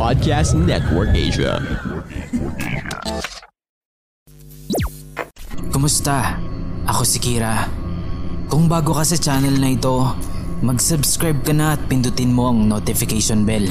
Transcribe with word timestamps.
Podcast 0.00 0.56
Network 0.56 1.12
Asia. 1.12 1.60
Kumusta? 5.68 6.40
Ako 6.88 7.04
si 7.04 7.20
Kira. 7.20 7.68
Kung 8.48 8.64
bago 8.64 8.96
ka 8.96 9.04
sa 9.04 9.20
channel 9.20 9.60
na 9.60 9.76
ito, 9.76 10.16
mag-subscribe 10.64 11.44
ka 11.44 11.52
na 11.52 11.76
at 11.76 11.84
pindutin 11.84 12.32
mo 12.32 12.48
ang 12.48 12.64
notification 12.64 13.44
bell 13.44 13.68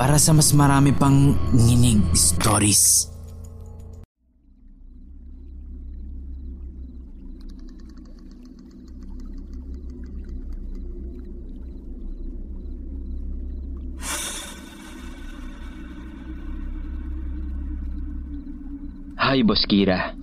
para 0.00 0.16
sa 0.16 0.32
mas 0.32 0.56
marami 0.56 0.96
pang 0.96 1.36
nginig 1.52 2.00
stories. 2.16 3.12
Hi, 19.26 19.42
Boss 19.42 19.66
Kira. 19.66 20.14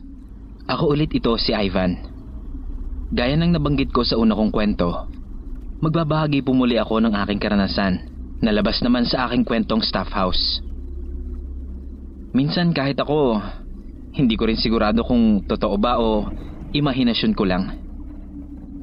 Ako 0.63 0.95
ulit 0.95 1.11
ito 1.11 1.35
si 1.35 1.51
Ivan. 1.51 1.99
Gaya 3.11 3.35
ng 3.35 3.51
nabanggit 3.51 3.91
ko 3.91 4.07
sa 4.07 4.15
una 4.15 4.31
kong 4.31 4.55
kwento, 4.55 5.11
magbabahagi 5.83 6.39
po 6.39 6.55
muli 6.55 6.79
ako 6.79 7.03
ng 7.03 7.11
aking 7.11 7.35
karanasan 7.35 7.99
na 8.39 8.55
labas 8.55 8.79
naman 8.79 9.03
sa 9.03 9.27
aking 9.27 9.43
kwentong 9.43 9.83
staff 9.83 10.07
house. 10.07 10.63
Minsan 12.31 12.71
kahit 12.71 12.95
ako, 12.95 13.43
hindi 14.15 14.39
ko 14.39 14.47
rin 14.47 14.55
sigurado 14.55 15.03
kung 15.03 15.43
totoo 15.51 15.75
ba 15.75 15.99
o 15.99 16.31
imahinasyon 16.71 17.35
ko 17.35 17.43
lang. 17.43 17.75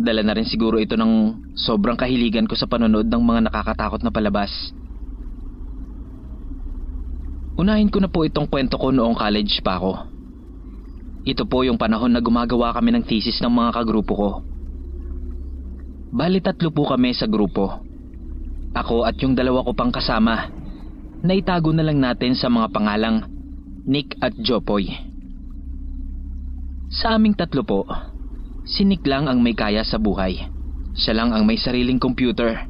Dala 0.04 0.20
na 0.20 0.37
rin 0.37 0.44
siguro 0.44 0.76
ito 0.76 1.00
ng 1.00 1.32
sobrang 1.56 1.97
kahiligan 1.97 2.44
ko 2.44 2.60
sa 2.60 2.69
panonood 2.69 3.08
ng 3.08 3.22
mga 3.25 3.48
nakakatakot 3.48 4.04
na 4.04 4.12
palabas. 4.12 4.52
Unahin 7.56 7.88
ko 7.88 8.04
na 8.04 8.12
po 8.12 8.28
itong 8.28 8.52
kwento 8.52 8.76
ko 8.76 8.92
noong 8.92 9.16
college 9.16 9.64
pa 9.64 9.81
ako. 9.81 10.09
Ito 11.20 11.44
po 11.44 11.60
yung 11.69 11.76
panahon 11.76 12.16
na 12.16 12.25
gumagawa 12.25 12.72
kami 12.72 12.97
ng 12.97 13.04
thesis 13.04 13.44
ng 13.44 13.53
mga 13.53 13.70
kagrupo 13.76 14.14
ko. 14.16 14.31
Bali 16.10 16.41
tatlo 16.41 16.72
po 16.72 16.88
kami 16.88 17.12
sa 17.12 17.28
grupo. 17.28 17.84
Ako 18.72 19.04
at 19.04 19.20
yung 19.20 19.36
dalawa 19.36 19.62
ko 19.62 19.76
pang 19.76 19.92
kasama. 19.92 20.48
Naitago 21.20 21.70
na 21.76 21.84
lang 21.84 22.00
natin 22.00 22.32
sa 22.32 22.48
mga 22.48 22.72
pangalang 22.72 23.28
Nick 23.84 24.16
at 24.25 24.32
Jopoy. 24.41 24.88
Sa 26.91 27.14
aming 27.14 27.37
tatlo 27.37 27.62
po, 27.62 27.87
si 28.66 28.82
Nick 28.88 29.04
lang 29.06 29.28
ang 29.28 29.44
may 29.44 29.54
kaya 29.54 29.84
sa 29.84 30.00
buhay. 30.00 30.50
Siya 30.97 31.14
lang 31.14 31.31
ang 31.31 31.47
may 31.47 31.60
sariling 31.60 32.02
computer. 32.02 32.66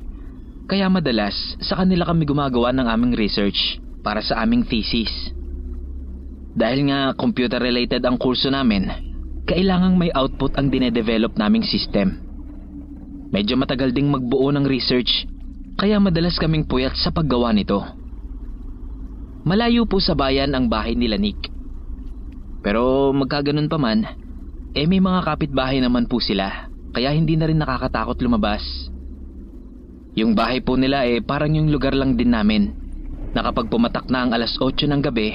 Kaya 0.69 0.91
madalas 0.93 1.35
sa 1.63 1.81
kanila 1.81 2.05
kami 2.05 2.27
gumagawa 2.29 2.75
ng 2.75 2.87
aming 2.87 3.15
research 3.17 3.81
para 4.05 4.21
sa 4.21 4.43
aming 4.45 4.67
thesis. 4.67 5.33
Dahil 6.51 6.91
nga 6.91 7.15
computer 7.15 7.63
related 7.63 8.03
ang 8.03 8.19
kurso 8.19 8.51
namin, 8.51 8.91
kailangang 9.47 9.99
may 9.99 10.11
output 10.11 10.59
ang 10.59 10.71
dinedevelop 10.71 11.39
naming 11.39 11.63
system. 11.63 12.19
Medyo 13.31 13.55
matagal 13.55 13.95
ding 13.95 14.11
magbuo 14.11 14.51
ng 14.51 14.67
research, 14.67 15.27
kaya 15.79 16.03
madalas 16.03 16.35
kaming 16.37 16.67
puyat 16.67 16.99
sa 16.99 17.15
paggawa 17.15 17.55
nito. 17.55 17.79
Malayo 19.47 19.87
po 19.87 20.03
sa 20.03 20.19
bayan 20.19 20.53
ang 20.53 20.67
bahay 20.67 20.99
nila 20.99 21.17
Nick. 21.17 21.49
Pero 22.61 23.15
magkaganon 23.17 23.71
pa 23.71 23.79
man, 23.81 24.05
eh 24.75 24.85
may 24.85 25.01
mga 25.01 25.25
kapitbahay 25.25 25.81
naman 25.81 26.11
po 26.11 26.21
sila, 26.21 26.69
kaya 26.93 27.15
hindi 27.15 27.39
na 27.39 27.49
rin 27.49 27.63
nakakatakot 27.63 28.19
lumabas. 28.21 28.61
Yung 30.19 30.35
bahay 30.35 30.61
po 30.61 30.75
nila 30.75 31.07
eh 31.07 31.23
parang 31.23 31.55
yung 31.55 31.71
lugar 31.71 31.95
lang 31.95 32.19
din 32.19 32.35
namin 32.35 32.75
na 33.31 33.47
pumatak 33.47 34.11
na 34.11 34.27
ang 34.27 34.35
alas 34.35 34.59
8 34.59 34.91
ng 34.91 35.03
gabi, 35.07 35.31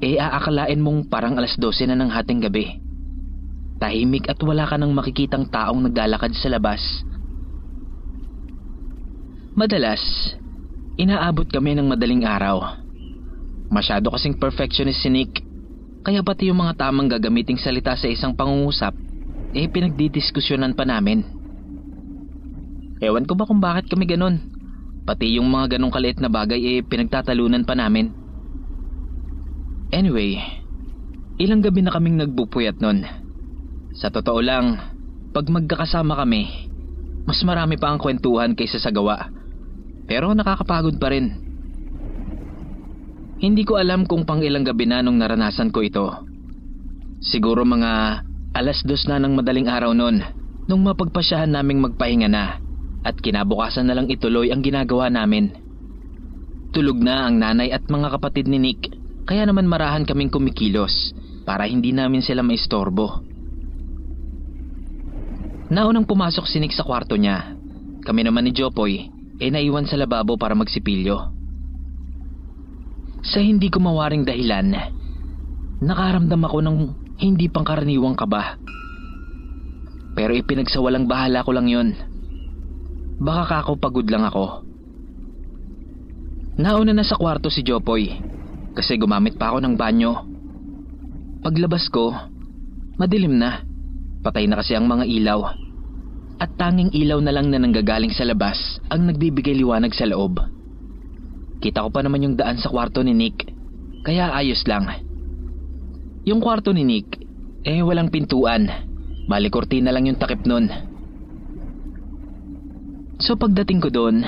eh 0.00 0.20
aakalain 0.20 0.80
mong 0.80 1.08
parang 1.08 1.40
alas 1.40 1.56
12 1.56 1.88
na 1.88 1.96
ng 1.96 2.12
hating 2.12 2.40
gabi. 2.44 2.76
Tahimik 3.80 4.28
at 4.28 4.40
wala 4.40 4.64
ka 4.68 4.76
nang 4.76 4.92
makikitang 4.92 5.48
taong 5.48 5.84
naglalakad 5.88 6.32
sa 6.36 6.48
labas. 6.52 6.80
Madalas, 9.56 10.00
inaabot 11.00 11.48
kami 11.48 11.76
ng 11.76 11.88
madaling 11.88 12.28
araw. 12.28 12.76
Masyado 13.72 14.12
kasing 14.12 14.36
perfectionist 14.36 15.00
si 15.00 15.08
Nick, 15.08 15.40
kaya 16.04 16.20
pati 16.20 16.52
yung 16.52 16.60
mga 16.60 16.76
tamang 16.76 17.08
gagamiting 17.08 17.56
salita 17.56 17.96
sa 17.96 18.06
isang 18.06 18.36
pangungusap, 18.36 18.92
eh 19.56 19.66
pinagdidiskusyonan 19.66 20.76
pa 20.76 20.84
namin. 20.84 21.24
Ewan 23.00 23.28
ko 23.28 23.36
ba 23.36 23.44
kung 23.48 23.60
bakit 23.60 23.88
kami 23.88 24.08
ganun. 24.08 24.40
Pati 25.04 25.36
yung 25.36 25.48
mga 25.48 25.76
ganong 25.76 25.92
kaliit 25.92 26.18
na 26.20 26.32
bagay 26.32 26.58
eh 26.58 26.78
pinagtatalunan 26.84 27.64
pa 27.64 27.76
namin. 27.76 28.25
Anyway, 29.94 30.42
ilang 31.38 31.62
gabi 31.62 31.86
na 31.86 31.94
kaming 31.94 32.18
nagbupuyat 32.18 32.82
nun. 32.82 33.06
Sa 33.94 34.10
totoo 34.10 34.42
lang, 34.42 34.82
pag 35.30 35.46
magkakasama 35.46 36.18
kami, 36.18 36.50
mas 37.22 37.38
marami 37.46 37.78
pa 37.78 37.94
ang 37.94 38.02
kwentuhan 38.02 38.58
kaysa 38.58 38.82
sa 38.82 38.90
gawa. 38.90 39.30
Pero 40.10 40.34
nakakapagod 40.34 40.98
pa 40.98 41.14
rin. 41.14 41.38
Hindi 43.38 43.62
ko 43.62 43.78
alam 43.78 44.10
kung 44.10 44.26
pang 44.26 44.42
ilang 44.42 44.66
gabi 44.66 44.90
na 44.90 45.06
nung 45.06 45.22
naranasan 45.22 45.70
ko 45.70 45.86
ito. 45.86 46.06
Siguro 47.22 47.62
mga 47.62 48.24
alas 48.58 48.82
dos 48.82 49.06
na 49.06 49.22
ng 49.22 49.38
madaling 49.38 49.70
araw 49.70 49.92
nun 49.94 50.24
nung 50.66 50.82
mapagpasyahan 50.82 51.52
naming 51.52 51.78
magpahinga 51.78 52.26
na 52.26 52.58
at 53.06 53.14
kinabukasan 53.22 53.86
na 53.86 53.94
lang 53.94 54.10
ituloy 54.10 54.50
ang 54.50 54.66
ginagawa 54.66 55.06
namin. 55.12 55.54
Tulog 56.74 56.98
na 56.98 57.30
ang 57.30 57.38
nanay 57.38 57.70
at 57.70 57.86
mga 57.86 58.18
kapatid 58.18 58.50
ni 58.50 58.58
Nick 58.58 59.05
kaya 59.26 59.42
naman 59.42 59.66
marahan 59.66 60.06
kaming 60.06 60.30
kumikilos 60.30 61.10
para 61.42 61.66
hindi 61.66 61.90
namin 61.90 62.22
sila 62.22 62.46
maistorbo. 62.46 63.26
Naunang 65.66 66.06
pumasok 66.06 66.46
si 66.46 66.62
Nick 66.62 66.78
sa 66.78 66.86
kwarto 66.86 67.18
niya. 67.18 67.58
Kami 68.06 68.22
naman 68.22 68.46
ni 68.46 68.54
Jopoy 68.54 69.10
ay 69.42 69.50
naiwan 69.50 69.90
sa 69.90 69.98
lababo 69.98 70.38
para 70.38 70.54
magsipilyo. 70.54 71.34
Sa 73.26 73.42
hindi 73.42 73.66
ko 73.66 73.82
mawaring 73.82 74.22
dahilan, 74.22 74.70
nakaramdam 75.82 76.46
ako 76.46 76.58
ng 76.62 76.76
hindi 77.18 77.50
pangkaraniwang 77.50 78.14
kaba. 78.14 78.54
Pero 80.14 80.38
ipinagsawalang 80.38 81.10
bahala 81.10 81.42
ko 81.42 81.50
lang 81.50 81.66
yon. 81.66 81.88
Baka 83.18 83.58
kako 83.58 83.82
pagod 83.82 84.06
lang 84.06 84.22
ako. 84.22 84.62
Nauna 86.62 86.94
na 86.94 87.02
sa 87.02 87.18
kwarto 87.18 87.50
si 87.50 87.66
Jopoy 87.66 88.35
kasi 88.76 89.00
gumamit 89.00 89.40
pa 89.40 89.50
ako 89.50 89.64
ng 89.64 89.74
banyo. 89.80 90.12
Paglabas 91.40 91.88
ko, 91.88 92.12
madilim 93.00 93.40
na. 93.40 93.64
Patay 94.20 94.44
na 94.44 94.60
kasi 94.60 94.76
ang 94.76 94.84
mga 94.84 95.08
ilaw. 95.08 95.40
At 96.36 96.52
tanging 96.60 96.92
ilaw 96.92 97.16
na 97.24 97.32
lang 97.32 97.48
na 97.48 97.56
nanggagaling 97.56 98.12
sa 98.12 98.28
labas 98.28 98.76
ang 98.92 99.08
nagbibigay 99.08 99.56
liwanag 99.56 99.96
sa 99.96 100.04
loob. 100.04 100.36
Kita 101.64 101.80
ko 101.80 101.88
pa 101.88 102.04
naman 102.04 102.20
yung 102.20 102.36
daan 102.36 102.60
sa 102.60 102.68
kwarto 102.68 103.00
ni 103.00 103.16
Nick, 103.16 103.48
kaya 104.04 104.36
ayos 104.36 104.60
lang. 104.68 104.84
Yung 106.28 106.44
kwarto 106.44 106.76
ni 106.76 106.84
Nick, 106.84 107.16
eh 107.64 107.80
walang 107.80 108.12
pintuan. 108.12 108.68
Bali 109.24 109.48
kortina 109.48 109.88
lang 109.88 110.04
yung 110.04 110.20
takip 110.20 110.44
nun. 110.44 110.68
So 113.16 113.40
pagdating 113.40 113.80
ko 113.80 113.88
doon, 113.88 114.20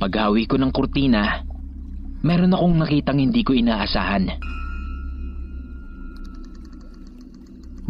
paghawi 0.00 0.48
ko 0.48 0.56
ng 0.56 0.72
kurtina, 0.72 1.44
meron 2.20 2.52
akong 2.52 2.76
nakitang 2.76 3.18
hindi 3.20 3.40
ko 3.40 3.56
inaasahan. 3.56 4.28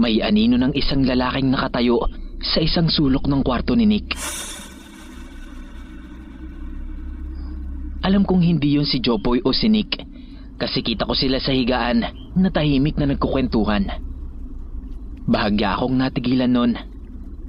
May 0.00 0.24
anino 0.24 0.56
ng 0.56 0.72
isang 0.72 1.04
lalaking 1.04 1.52
nakatayo 1.52 2.00
sa 2.40 2.64
isang 2.64 2.88
sulok 2.88 3.28
ng 3.28 3.44
kwarto 3.44 3.76
ni 3.76 3.84
Nick. 3.84 4.16
Alam 8.00 8.24
kong 8.24 8.40
hindi 8.40 8.80
yon 8.80 8.88
si 8.88 9.04
Jopoy 9.04 9.44
o 9.44 9.52
si 9.52 9.68
Nick 9.68 10.00
kasi 10.56 10.80
kita 10.80 11.04
ko 11.04 11.12
sila 11.12 11.36
sa 11.36 11.52
higaan 11.52 12.00
na 12.32 12.48
tahimik 12.48 12.96
na 12.96 13.12
nagkukwentuhan. 13.12 13.92
Bahagya 15.28 15.76
akong 15.76 16.00
natigilan 16.00 16.48
nun 16.48 16.72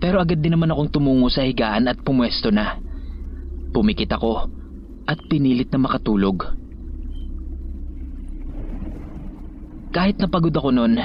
pero 0.01 0.19
agad 0.19 0.43
din 0.43 0.57
naman 0.57 0.73
akong 0.73 0.91
tumungo 0.91 1.31
sa 1.31 1.45
higaan 1.47 1.87
at 1.87 2.01
pumwesto 2.03 2.51
na. 2.51 2.81
Pumikit 3.71 4.11
ako 4.11 4.49
at 5.07 5.21
pinilit 5.31 5.71
na 5.71 5.79
makatulog. 5.79 6.60
Kahit 9.91 10.23
napagod 10.23 10.55
ako 10.55 10.71
nun, 10.71 10.95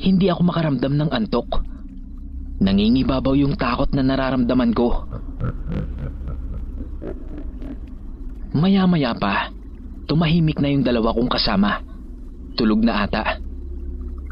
hindi 0.00 0.32
ako 0.32 0.40
makaramdam 0.48 0.96
ng 0.96 1.10
antok. 1.12 1.60
Nangingibabaw 2.64 3.36
yung 3.36 3.60
takot 3.60 3.92
na 3.92 4.00
nararamdaman 4.00 4.72
ko. 4.72 5.04
Maya-maya 8.56 9.12
pa, 9.12 9.52
tumahimik 10.08 10.64
na 10.64 10.72
yung 10.72 10.80
dalawa 10.80 11.12
kong 11.12 11.28
kasama. 11.28 11.84
Tulog 12.56 12.80
na 12.80 13.04
ata. 13.04 13.36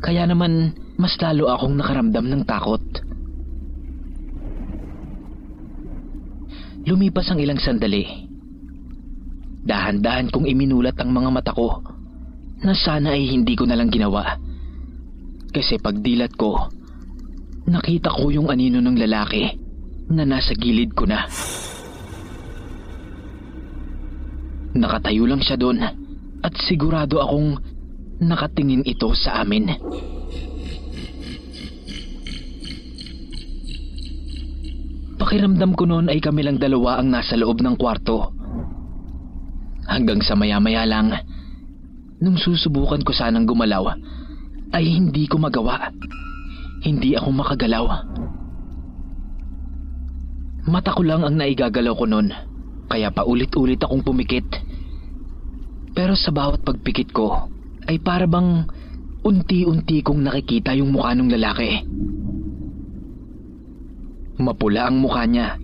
Kaya 0.00 0.24
naman, 0.24 0.72
mas 0.96 1.20
lalo 1.20 1.52
akong 1.52 1.76
nakaramdam 1.76 2.24
ng 2.24 2.42
takot. 2.48 2.84
Lumipas 6.88 7.28
ang 7.28 7.36
ilang 7.36 7.60
sandali. 7.60 8.32
Dahan-dahan 9.68 10.32
kong 10.32 10.48
iminulat 10.48 10.96
ang 10.96 11.12
mga 11.12 11.28
mata 11.28 11.52
ko 11.52 11.97
na 12.62 12.74
sana 12.74 13.14
ay 13.14 13.30
hindi 13.30 13.54
ko 13.54 13.66
nalang 13.66 13.90
ginawa. 13.90 14.38
Kasi 15.48 15.78
pagdilat 15.78 16.34
ko, 16.34 16.68
nakita 17.68 18.12
ko 18.12 18.30
yung 18.32 18.50
anino 18.50 18.82
ng 18.82 18.96
lalaki 18.98 19.54
na 20.10 20.24
nasa 20.24 20.56
gilid 20.56 20.96
ko 20.96 21.04
na. 21.06 21.28
Nakatayo 24.78 25.24
lang 25.26 25.42
siya 25.42 25.58
doon 25.58 25.80
at 26.44 26.54
sigurado 26.68 27.18
akong 27.18 27.58
nakatingin 28.22 28.86
ito 28.86 29.10
sa 29.14 29.42
amin. 29.42 29.74
Pakiramdam 35.18 35.74
ko 35.74 35.84
noon 35.84 36.08
ay 36.08 36.22
kami 36.22 36.46
lang 36.46 36.62
dalawa 36.62 37.02
ang 37.02 37.10
nasa 37.10 37.34
loob 37.34 37.58
ng 37.60 37.74
kwarto. 37.74 38.32
Hanggang 39.88 40.22
sa 40.22 40.38
maya-maya 40.38 40.86
lang, 40.86 41.10
nung 42.18 42.38
susubukan 42.38 43.02
ko 43.02 43.14
sanang 43.14 43.46
gumalaw, 43.46 43.94
ay 44.74 44.84
hindi 44.84 45.24
ko 45.30 45.38
magawa. 45.38 45.90
Hindi 46.82 47.14
ako 47.18 47.28
makagalaw. 47.34 47.84
Mata 50.68 50.92
ko 50.92 51.02
lang 51.02 51.24
ang 51.24 51.38
naigagalaw 51.38 51.94
ko 51.96 52.04
noon, 52.04 52.28
kaya 52.86 53.08
paulit-ulit 53.08 53.80
akong 53.80 54.04
pumikit. 54.04 54.46
Pero 55.96 56.12
sa 56.14 56.30
bawat 56.30 56.62
pagpikit 56.62 57.10
ko, 57.10 57.48
ay 57.88 57.98
para 58.04 58.28
bang 58.28 58.68
unti-unti 59.24 60.04
kong 60.04 60.28
nakikita 60.28 60.76
yung 60.76 60.92
mukha 60.92 61.16
ng 61.16 61.32
lalaki. 61.32 61.82
Mapula 64.38 64.86
ang 64.86 65.02
mukha 65.02 65.26
niya. 65.26 65.58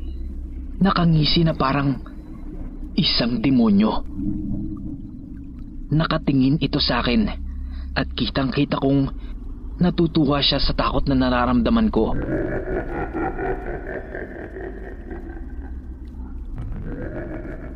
Nakangisi 0.83 1.47
na 1.47 1.55
parang 1.55 2.03
isang 2.99 3.39
demonyo. 3.39 4.03
Nakatingin 5.94 6.58
ito 6.58 6.82
sa 6.82 7.06
akin 7.06 7.31
at 7.94 8.11
kitang-kita 8.19 8.82
kong 8.82 9.14
natutuwa 9.79 10.43
siya 10.43 10.58
sa 10.58 10.75
takot 10.75 11.06
na 11.06 11.14
nararamdaman 11.14 11.88
ko. 11.94 12.19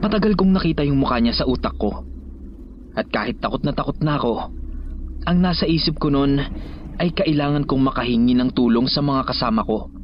Matagal 0.03 0.35
kong 0.35 0.51
nakita 0.55 0.83
yung 0.83 0.99
mukha 0.99 1.23
niya 1.23 1.39
sa 1.39 1.47
utak 1.47 1.79
ko. 1.79 2.07
At 2.99 3.07
kahit 3.07 3.39
takot 3.39 3.63
na 3.63 3.71
takot 3.71 3.99
na 4.03 4.19
ako, 4.19 4.51
ang 5.27 5.39
nasa 5.39 5.71
isip 5.71 6.03
ko 6.03 6.11
noon 6.11 6.43
ay 6.99 7.15
kailangan 7.15 7.67
kong 7.71 7.83
makahingi 7.87 8.35
ng 8.35 8.51
tulong 8.51 8.91
sa 8.91 8.99
mga 8.99 9.23
kasama 9.31 9.63
ko. 9.63 9.95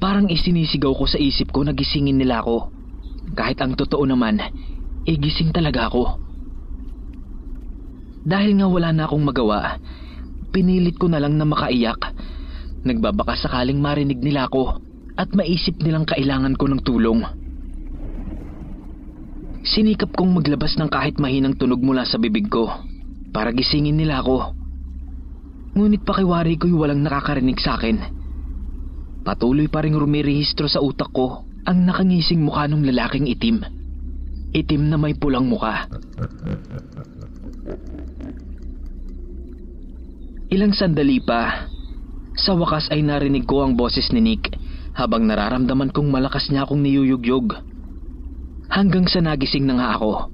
Parang 0.00 0.32
isinisigaw 0.32 0.96
ko 0.96 1.04
sa 1.04 1.20
isip 1.20 1.52
ko 1.52 1.60
na 1.60 1.76
gisingin 1.76 2.16
nila 2.16 2.40
ako. 2.40 2.72
Kahit 3.36 3.60
ang 3.60 3.76
totoo 3.76 4.02
naman, 4.08 4.40
eh 5.04 5.16
gising 5.20 5.52
talaga 5.52 5.92
ako. 5.92 6.31
Dahil 8.22 8.54
nga 8.58 8.70
wala 8.70 8.94
na 8.94 9.10
akong 9.10 9.22
magawa, 9.26 9.82
pinilit 10.54 10.94
ko 10.94 11.10
na 11.10 11.18
lang 11.18 11.34
na 11.34 11.46
makaiyak. 11.46 11.98
Nagbabaka 12.86 13.34
sakaling 13.34 13.82
marinig 13.82 14.22
nila 14.22 14.46
ako 14.46 14.78
at 15.18 15.30
maisip 15.34 15.78
nilang 15.82 16.06
kailangan 16.06 16.54
ko 16.54 16.70
ng 16.70 16.80
tulong. 16.82 17.20
Sinikap 19.62 20.14
kong 20.14 20.34
maglabas 20.34 20.74
ng 20.74 20.90
kahit 20.90 21.22
mahinang 21.22 21.54
tunog 21.54 21.78
mula 21.78 22.02
sa 22.02 22.18
bibig 22.18 22.50
ko 22.50 22.70
para 23.30 23.54
gisingin 23.54 23.94
nila 23.94 24.18
ako. 24.22 24.54
Ngunit 25.78 26.02
pakiwari 26.02 26.58
ko'y 26.58 26.74
walang 26.74 27.00
nakakarinig 27.00 27.58
sa 27.62 27.78
akin. 27.78 28.02
Patuloy 29.22 29.70
pa 29.70 29.86
rin 29.86 29.94
rumirehistro 29.94 30.66
sa 30.66 30.82
utak 30.82 31.14
ko 31.14 31.46
ang 31.62 31.86
nakangising 31.86 32.42
mukha 32.42 32.66
ng 32.66 32.82
lalaking 32.82 33.30
itim. 33.30 33.62
Itim 34.52 34.90
na 34.90 34.98
may 34.98 35.14
pulang 35.14 35.46
muka. 35.46 35.86
Ilang 40.52 40.76
sandali 40.76 41.16
pa, 41.24 41.72
sa 42.36 42.52
wakas 42.52 42.92
ay 42.92 43.00
narinig 43.00 43.48
ko 43.48 43.64
ang 43.64 43.72
boses 43.72 44.12
ni 44.12 44.20
Nick 44.20 44.52
habang 44.92 45.24
nararamdaman 45.24 45.88
kong 45.88 46.12
malakas 46.12 46.52
niya 46.52 46.68
akong 46.68 46.84
niyuyugyog. 46.84 47.56
Hanggang 48.68 49.08
sa 49.08 49.24
nagising 49.24 49.64
na 49.64 49.80
nga 49.80 49.96
ako. 49.96 50.28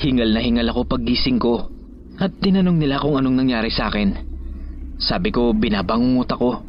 Hingal 0.00 0.32
na 0.32 0.40
hingal 0.40 0.72
ako 0.72 0.96
paggising 0.96 1.36
ko 1.36 1.68
at 2.16 2.32
tinanong 2.40 2.80
nila 2.80 2.96
kung 2.96 3.20
anong 3.20 3.44
nangyari 3.44 3.68
sa 3.68 3.92
akin. 3.92 4.16
Sabi 4.96 5.28
ko 5.28 5.52
binabangungot 5.52 6.32
ako. 6.32 6.64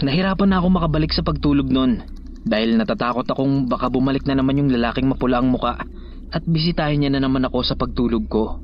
Nahirapan 0.00 0.48
na 0.48 0.64
ako 0.64 0.66
makabalik 0.72 1.12
sa 1.12 1.20
pagtulog 1.20 1.68
noon 1.68 2.00
dahil 2.48 2.80
natatakot 2.80 3.28
akong 3.28 3.68
baka 3.68 3.92
bumalik 3.92 4.24
na 4.24 4.40
naman 4.40 4.56
yung 4.56 4.72
lalaking 4.72 5.04
mapula 5.04 5.44
ang 5.44 5.52
muka 5.52 5.84
at 6.34 6.42
bisitahin 6.42 7.06
niya 7.06 7.14
na 7.14 7.22
naman 7.22 7.46
ako 7.46 7.62
sa 7.62 7.78
pagtulog 7.78 8.26
ko. 8.26 8.58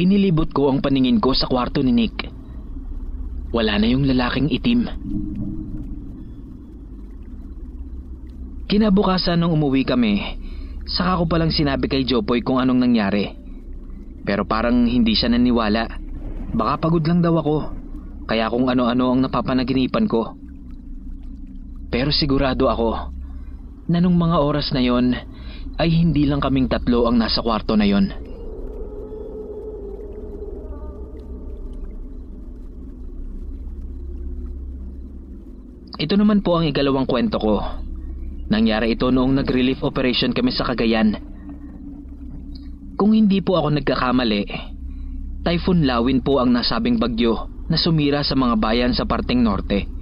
Inilibot 0.00 0.48
ko 0.56 0.72
ang 0.72 0.80
paningin 0.80 1.20
ko 1.20 1.36
sa 1.36 1.44
kwarto 1.44 1.84
ni 1.84 1.92
Nick. 1.92 2.32
Wala 3.52 3.76
na 3.76 3.86
yung 3.88 4.08
lalaking 4.08 4.48
itim. 4.48 4.88
Kinabukasan 8.66 9.40
nung 9.40 9.56
umuwi 9.56 9.84
kami, 9.84 10.20
saka 10.88 11.20
ko 11.20 11.24
palang 11.28 11.52
sinabi 11.52 11.88
kay 11.88 12.04
Jopoy 12.04 12.40
kung 12.44 12.60
anong 12.60 12.80
nangyari. 12.80 13.32
Pero 14.26 14.44
parang 14.48 14.88
hindi 14.88 15.12
siya 15.12 15.32
naniwala. 15.32 15.86
Baka 16.56 16.88
pagod 16.88 17.04
lang 17.04 17.20
daw 17.20 17.36
ako, 17.40 17.56
kaya 18.26 18.50
kung 18.50 18.66
ano-ano 18.68 19.16
ang 19.16 19.20
napapanaginipan 19.22 20.08
ko. 20.08 20.45
Pero 21.90 22.10
sigurado 22.10 22.66
ako 22.66 23.14
na 23.86 24.02
nung 24.02 24.18
mga 24.18 24.42
oras 24.42 24.74
na 24.74 24.82
yon 24.82 25.14
ay 25.78 25.88
hindi 25.92 26.26
lang 26.26 26.42
kaming 26.42 26.66
tatlo 26.66 27.06
ang 27.06 27.20
nasa 27.20 27.44
kwarto 27.44 27.78
na 27.78 27.86
yon. 27.86 28.10
Ito 35.96 36.12
naman 36.12 36.44
po 36.44 36.60
ang 36.60 36.68
ikalawang 36.68 37.08
kwento 37.08 37.40
ko. 37.40 37.56
Nangyari 38.52 38.94
ito 38.94 39.08
noong 39.08 39.42
nag-relief 39.42 39.80
operation 39.80 40.30
kami 40.30 40.52
sa 40.52 40.68
Cagayan. 40.68 41.16
Kung 43.00 43.16
hindi 43.16 43.40
po 43.40 43.56
ako 43.56 43.80
nagkakamali, 43.80 44.44
Typhoon 45.40 45.88
Lawin 45.88 46.20
po 46.20 46.42
ang 46.42 46.52
nasabing 46.52 47.00
bagyo 47.00 47.48
na 47.72 47.80
sumira 47.80 48.20
sa 48.22 48.36
mga 48.36 48.60
bayan 48.60 48.92
sa 48.92 49.08
parteng 49.08 49.40
norte. 49.40 49.95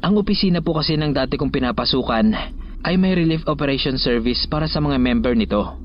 Ang 0.00 0.16
opisina 0.16 0.64
po 0.64 0.72
kasi 0.72 0.96
ng 0.96 1.12
dati 1.12 1.36
kong 1.36 1.52
pinapasukan 1.52 2.32
ay 2.80 2.94
may 2.96 3.12
relief 3.12 3.44
operation 3.44 4.00
service 4.00 4.48
para 4.48 4.64
sa 4.64 4.80
mga 4.80 4.96
member 4.96 5.36
nito. 5.36 5.76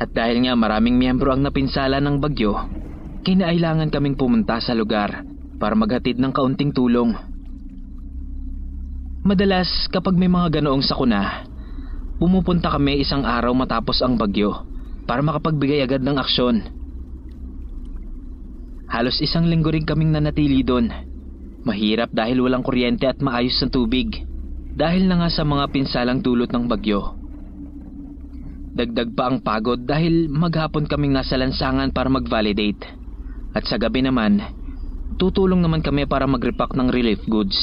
At 0.00 0.08
dahil 0.16 0.44
nga 0.44 0.56
maraming 0.56 0.96
miyembro 0.96 1.36
ang 1.36 1.44
napinsala 1.44 2.00
ng 2.00 2.16
bagyo, 2.16 2.56
kinailangan 3.28 3.92
kaming 3.92 4.16
pumunta 4.16 4.56
sa 4.60 4.72
lugar 4.72 5.24
para 5.60 5.76
maghatid 5.76 6.16
ng 6.16 6.32
kaunting 6.32 6.72
tulong. 6.72 7.12
Madalas 9.20 9.68
kapag 9.92 10.16
may 10.16 10.28
mga 10.32 10.60
ganoong 10.60 10.80
sakuna, 10.80 11.44
pumupunta 12.16 12.72
kami 12.72 13.04
isang 13.04 13.28
araw 13.28 13.52
matapos 13.52 14.00
ang 14.00 14.16
bagyo 14.16 14.64
para 15.04 15.20
makapagbigay 15.20 15.84
agad 15.84 16.00
ng 16.00 16.16
aksyon. 16.16 16.64
Halos 18.88 19.20
isang 19.20 19.44
linggo 19.44 19.68
rin 19.68 19.84
kaming 19.84 20.14
nanatili 20.14 20.64
doon. 20.64 21.15
Mahirap 21.66 22.14
dahil 22.14 22.38
walang 22.46 22.62
kuryente 22.62 23.10
at 23.10 23.18
maayos 23.18 23.58
na 23.58 23.66
tubig 23.66 24.22
dahil 24.76 25.08
na 25.08 25.18
nga 25.24 25.28
sa 25.32 25.42
mga 25.42 25.72
pinsalang 25.72 26.22
dulot 26.22 26.52
ng 26.52 26.68
bagyo. 26.70 27.16
Dagdag 28.76 29.16
pa 29.16 29.32
ang 29.32 29.40
pagod 29.40 29.80
dahil 29.88 30.28
maghapon 30.28 30.84
kaming 30.84 31.16
nasa 31.16 31.40
lansangan 31.40 31.96
para 31.96 32.12
mag-validate. 32.12 32.84
At 33.56 33.64
sa 33.64 33.80
gabi 33.80 34.04
naman, 34.04 34.44
tutulong 35.16 35.64
naman 35.64 35.80
kami 35.80 36.04
para 36.04 36.28
mag-repack 36.28 36.76
ng 36.76 36.92
relief 36.92 37.24
goods. 37.24 37.56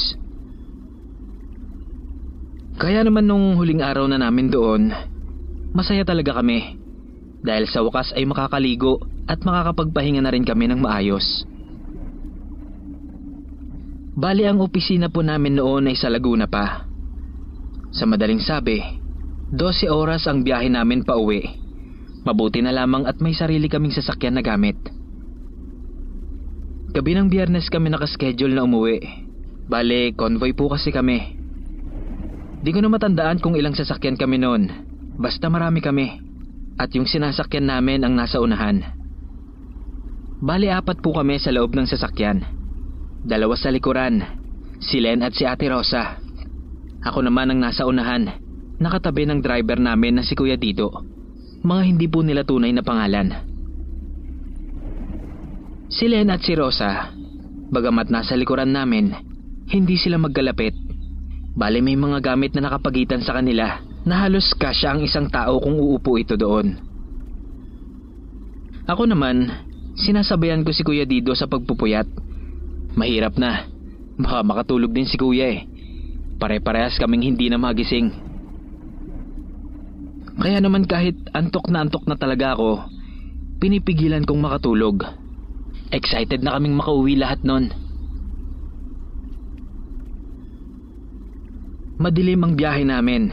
Kaya 2.74 3.06
naman 3.06 3.30
nung 3.30 3.54
huling 3.54 3.78
araw 3.78 4.10
na 4.10 4.18
namin 4.18 4.50
doon, 4.50 4.90
masaya 5.70 6.02
talaga 6.02 6.42
kami. 6.42 6.74
Dahil 7.46 7.70
sa 7.70 7.86
wakas 7.86 8.10
ay 8.18 8.26
makakaligo 8.26 8.98
at 9.30 9.38
makakapagpahinga 9.46 10.18
na 10.18 10.34
rin 10.34 10.42
kami 10.42 10.66
ng 10.66 10.82
maayos. 10.82 11.46
Bali 14.14 14.46
ang 14.46 14.62
opisina 14.62 15.10
po 15.10 15.26
namin 15.26 15.58
noon 15.58 15.90
ay 15.90 15.98
sa 15.98 16.06
Laguna 16.06 16.46
pa. 16.46 16.86
Sa 17.90 18.06
madaling 18.06 18.38
sabi, 18.38 18.78
12 19.50 19.90
oras 19.90 20.30
ang 20.30 20.46
biyahe 20.46 20.70
namin 20.70 21.02
pa 21.02 21.18
uwi. 21.18 21.42
Mabuti 22.22 22.62
na 22.62 22.70
lamang 22.70 23.10
at 23.10 23.18
may 23.18 23.34
sarili 23.34 23.66
kaming 23.66 23.90
sasakyan 23.90 24.38
na 24.38 24.42
gamit. 24.46 24.78
Gabi 26.94 27.10
ng 27.18 27.26
biyernes 27.26 27.66
kami 27.66 27.90
nakaschedule 27.90 28.54
na 28.54 28.62
umuwi. 28.62 29.02
Bale, 29.66 30.14
convoy 30.14 30.54
po 30.54 30.70
kasi 30.70 30.94
kami. 30.94 31.34
Di 32.62 32.70
ko 32.70 32.78
na 32.78 32.94
matandaan 32.94 33.42
kung 33.42 33.58
ilang 33.58 33.74
sasakyan 33.74 34.14
kami 34.14 34.38
noon. 34.38 34.70
Basta 35.18 35.50
marami 35.50 35.82
kami. 35.82 36.06
At 36.78 36.94
yung 36.94 37.10
sinasakyan 37.10 37.66
namin 37.66 38.06
ang 38.06 38.14
nasa 38.14 38.38
unahan. 38.38 38.78
Bali 40.38 40.70
apat 40.70 41.02
po 41.02 41.18
kami 41.18 41.42
sa 41.42 41.50
loob 41.50 41.74
ng 41.74 41.90
sasakyan. 41.90 42.63
Dalawa 43.24 43.56
sa 43.56 43.72
likuran, 43.72 44.20
si 44.84 45.00
Len 45.00 45.24
at 45.24 45.32
si 45.32 45.48
Ate 45.48 45.64
Rosa. 45.72 46.20
Ako 47.00 47.24
naman 47.24 47.48
ang 47.48 47.56
nasa 47.56 47.88
unahan, 47.88 48.36
nakatabi 48.76 49.24
ng 49.24 49.40
driver 49.40 49.80
namin 49.80 50.20
na 50.20 50.22
si 50.28 50.36
Kuya 50.36 50.60
Dito. 50.60 50.92
Mga 51.64 51.82
hindi 51.88 52.04
po 52.04 52.20
nila 52.20 52.44
tunay 52.44 52.68
na 52.76 52.84
pangalan. 52.84 53.32
Si 55.88 56.04
Len 56.04 56.28
at 56.28 56.44
si 56.44 56.52
Rosa, 56.52 57.16
bagamat 57.72 58.12
nasa 58.12 58.36
likuran 58.36 58.76
namin, 58.76 59.16
hindi 59.72 59.96
sila 59.96 60.20
magkalapit. 60.20 60.76
Bale 61.56 61.80
may 61.80 61.96
mga 61.96 62.20
gamit 62.20 62.52
na 62.52 62.68
nakapagitan 62.68 63.24
sa 63.24 63.40
kanila 63.40 63.80
na 64.04 64.20
halos 64.20 64.52
kasya 64.52 64.92
ang 64.92 65.00
isang 65.00 65.32
tao 65.32 65.64
kung 65.64 65.80
uupo 65.80 66.20
ito 66.20 66.36
doon. 66.36 66.76
Ako 68.84 69.08
naman, 69.08 69.48
sinasabayan 69.96 70.60
ko 70.60 70.76
si 70.76 70.84
Kuya 70.84 71.08
Dido 71.08 71.32
sa 71.32 71.48
pagpupuyat 71.48 72.33
Mahirap 72.94 73.34
na. 73.34 73.66
Baka 74.14 74.46
makatulog 74.46 74.94
din 74.94 75.10
si 75.10 75.18
kuya 75.18 75.50
eh. 75.50 75.60
Pare-parehas 76.38 76.94
kaming 77.02 77.34
hindi 77.34 77.50
na 77.50 77.58
magising. 77.58 78.14
Kaya 80.38 80.58
naman 80.62 80.86
kahit 80.86 81.18
antok 81.34 81.70
na 81.70 81.82
antok 81.82 82.06
na 82.06 82.14
talaga 82.18 82.54
ako, 82.54 82.86
pinipigilan 83.58 84.22
kong 84.22 84.42
makatulog. 84.42 85.02
Excited 85.90 86.42
na 86.42 86.54
kaming 86.58 86.78
makauwi 86.78 87.18
lahat 87.18 87.42
nun. 87.42 87.70
Madilim 91.98 92.42
ang 92.42 92.54
biyahe 92.58 92.82
namin 92.82 93.30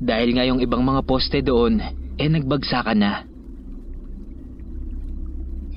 dahil 0.00 0.32
nga 0.36 0.48
yung 0.48 0.60
ibang 0.64 0.80
mga 0.80 1.04
poste 1.04 1.44
doon 1.44 1.80
eh 2.16 2.28
nagbagsakan 2.28 2.98
na. 3.00 3.12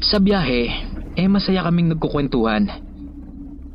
Sa 0.04 0.20
biyahe, 0.20 0.64
eh 1.16 1.28
masaya 1.28 1.64
kaming 1.68 1.96
nagkukwentuhan 1.96 2.86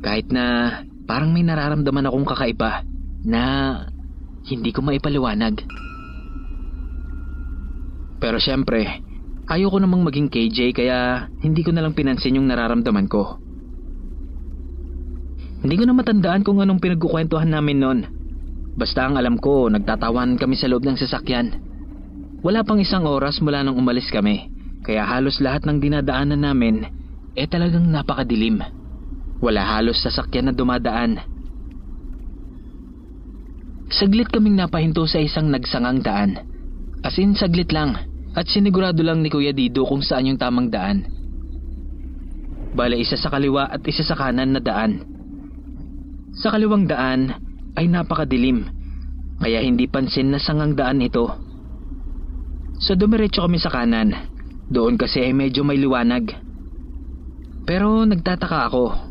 kahit 0.01 0.27
na 0.33 0.81
parang 1.05 1.29
may 1.31 1.45
nararamdaman 1.45 2.09
akong 2.09 2.27
kakaiba 2.27 2.85
na 3.21 3.43
hindi 4.49 4.73
ko 4.73 4.81
maipaliwanag. 4.81 5.61
Pero 8.21 8.37
syempre, 8.37 9.01
ayoko 9.49 9.77
namang 9.81 10.05
maging 10.05 10.29
KJ 10.29 10.77
kaya 10.77 11.29
hindi 11.41 11.61
ko 11.61 11.73
nalang 11.73 11.97
pinansin 11.97 12.37
yung 12.37 12.49
nararamdaman 12.49 13.09
ko. 13.09 13.41
Hindi 15.61 15.77
ko 15.77 15.85
na 15.85 15.93
matandaan 15.93 16.41
kung 16.41 16.57
anong 16.57 16.81
pinagkukwentuhan 16.81 17.49
namin 17.53 17.77
noon. 17.77 17.99
Basta 18.73 19.05
ang 19.05 19.21
alam 19.21 19.37
ko, 19.37 19.69
nagtatawanan 19.69 20.41
kami 20.41 20.57
sa 20.57 20.65
loob 20.65 20.81
ng 20.81 20.97
sasakyan. 20.97 21.53
Wala 22.41 22.65
pang 22.65 22.81
isang 22.81 23.05
oras 23.05 23.37
mula 23.45 23.61
nang 23.61 23.77
umalis 23.77 24.09
kami, 24.09 24.49
kaya 24.81 25.05
halos 25.05 25.37
lahat 25.37 25.61
ng 25.69 25.77
dinadaanan 25.77 26.41
namin 26.41 26.89
eh 27.37 27.45
talagang 27.45 27.85
napakadilim. 27.85 28.80
Wala 29.41 29.65
halos 29.65 29.97
sasakyan 30.05 30.49
na 30.49 30.53
dumadaan. 30.53 31.17
Saglit 33.89 34.29
kaming 34.29 34.55
napahinto 34.55 35.03
sa 35.09 35.17
isang 35.17 35.49
nagsangang 35.49 36.05
daan. 36.05 36.31
As 37.01 37.17
in 37.17 37.33
saglit 37.33 37.73
lang 37.73 37.97
at 38.37 38.45
sinigurado 38.47 39.01
lang 39.01 39.25
ni 39.25 39.33
Kuya 39.33 39.51
Dido 39.51 39.83
kung 39.89 40.05
saan 40.05 40.29
yung 40.29 40.37
tamang 40.37 40.69
daan. 40.69 41.09
Bala 42.77 42.93
isa 42.93 43.17
sa 43.17 43.33
kaliwa 43.33 43.67
at 43.67 43.81
isa 43.83 44.05
sa 44.05 44.13
kanan 44.13 44.53
na 44.53 44.61
daan. 44.61 45.03
Sa 46.37 46.53
kaliwang 46.53 46.85
daan 46.85 47.35
ay 47.75 47.89
napakadilim 47.89 48.69
kaya 49.41 49.65
hindi 49.65 49.89
pansin 49.89 50.29
na 50.29 50.37
sangang 50.37 50.77
daan 50.77 51.01
ito. 51.01 51.27
So 52.77 52.93
dumiretso 52.93 53.41
kami 53.41 53.57
sa 53.57 53.73
kanan. 53.73 54.13
Doon 54.69 54.95
kasi 55.01 55.25
ay 55.25 55.33
medyo 55.33 55.65
may 55.65 55.81
liwanag. 55.81 56.29
Pero 57.65 58.05
nagtataka 58.05 58.69
ako 58.71 59.10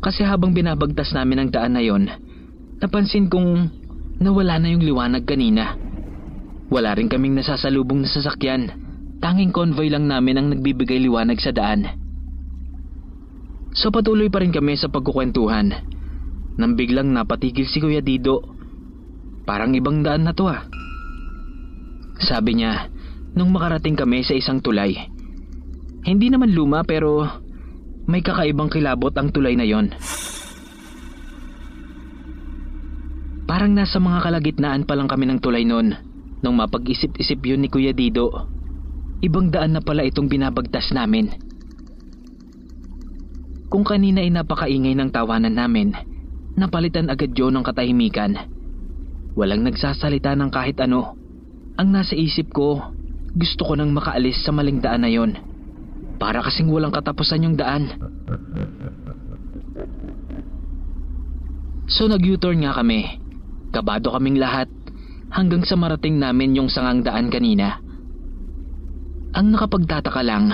kasi 0.00 0.24
habang 0.24 0.56
binabagtas 0.56 1.12
namin 1.12 1.44
ang 1.44 1.50
daan 1.52 1.76
na 1.76 1.84
yon, 1.84 2.08
napansin 2.80 3.28
kong 3.28 3.68
nawala 4.20 4.56
na 4.56 4.72
yung 4.72 4.84
liwanag 4.84 5.28
kanina. 5.28 5.76
Wala 6.72 6.96
rin 6.96 7.12
kaming 7.12 7.36
nasasalubong 7.36 8.04
na 8.04 8.08
sasakyan. 8.08 8.72
Tanging 9.20 9.52
convoy 9.52 9.92
lang 9.92 10.08
namin 10.08 10.40
ang 10.40 10.46
nagbibigay 10.48 10.96
liwanag 11.04 11.36
sa 11.42 11.52
daan. 11.52 11.84
So 13.76 13.92
patuloy 13.92 14.32
pa 14.32 14.40
rin 14.40 14.54
kami 14.54 14.80
sa 14.80 14.88
pagkukwentuhan. 14.88 15.66
Nang 16.56 16.72
biglang 16.74 17.12
napatigil 17.12 17.68
si 17.68 17.84
Kuya 17.84 18.00
Dido. 18.00 18.40
Parang 19.44 19.76
ibang 19.76 20.00
daan 20.00 20.24
na 20.24 20.32
to 20.32 20.48
ah. 20.48 20.64
Sabi 22.20 22.60
niya, 22.60 22.88
nung 23.36 23.52
makarating 23.52 23.96
kami 23.96 24.24
sa 24.24 24.32
isang 24.32 24.64
tulay. 24.64 24.96
Hindi 26.00 26.32
naman 26.32 26.56
luma 26.56 26.80
pero 26.86 27.28
may 28.08 28.24
kakaibang 28.24 28.72
kilabot 28.72 29.12
ang 29.18 29.28
tulay 29.34 29.58
na 29.58 29.66
yon. 29.66 29.92
Parang 33.50 33.74
nasa 33.74 33.98
mga 33.98 34.22
kalagitnaan 34.22 34.86
pa 34.86 34.94
lang 34.94 35.10
kami 35.10 35.26
ng 35.26 35.42
tulay 35.42 35.66
noon 35.66 35.98
nung 36.40 36.56
mapag-isip-isip 36.56 37.42
yun 37.42 37.60
ni 37.60 37.68
Kuya 37.68 37.90
Dido. 37.90 38.46
Ibang 39.20 39.50
daan 39.50 39.74
na 39.74 39.82
pala 39.82 40.06
itong 40.06 40.30
binabagtas 40.30 40.94
namin. 40.94 41.34
Kung 43.66 43.82
kanina 43.82 44.22
ay 44.22 44.30
napakaingay 44.30 44.94
ng 44.94 45.10
tawanan 45.10 45.58
namin, 45.58 45.92
napalitan 46.54 47.10
agad 47.10 47.34
yun 47.34 47.58
ng 47.58 47.66
katahimikan. 47.66 48.38
Walang 49.34 49.66
nagsasalita 49.66 50.38
ng 50.38 50.50
kahit 50.54 50.78
ano. 50.82 51.18
Ang 51.74 51.90
nasa 51.90 52.14
isip 52.14 52.54
ko, 52.54 52.94
gusto 53.34 53.62
ko 53.66 53.74
nang 53.74 53.90
makaalis 53.90 54.42
sa 54.46 54.54
maling 54.54 54.78
daan 54.78 55.02
na 55.02 55.10
yon. 55.10 55.49
Para 56.20 56.44
kasing 56.44 56.68
walang 56.68 56.92
katapusan 56.92 57.48
yung 57.48 57.56
daan. 57.56 57.96
So 61.88 62.06
nag-U-turn 62.06 62.60
nga 62.62 62.76
kami. 62.76 63.18
Kabado 63.72 64.12
kaming 64.12 64.36
lahat 64.36 64.68
hanggang 65.32 65.64
sa 65.64 65.80
marating 65.80 66.20
namin 66.20 66.54
yung 66.54 66.68
sangang 66.68 67.02
daan 67.02 67.32
kanina. 67.32 67.80
Ang 69.30 69.54
nakapagtataka 69.54 70.22
lang, 70.26 70.52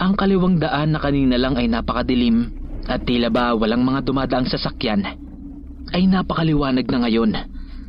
ang 0.00 0.14
kaliwang 0.16 0.56
daan 0.56 0.94
na 0.94 1.00
kanina 1.02 1.36
lang 1.36 1.58
ay 1.58 1.66
napakadilim 1.66 2.62
At 2.90 3.06
tila 3.06 3.30
ba 3.30 3.54
walang 3.54 3.86
mga 3.86 4.02
dumadaang 4.02 4.50
sasakyan 4.50 5.06
ay 5.92 6.08
napakaliwanag 6.08 6.88
na 6.88 6.98
ngayon 7.06 7.32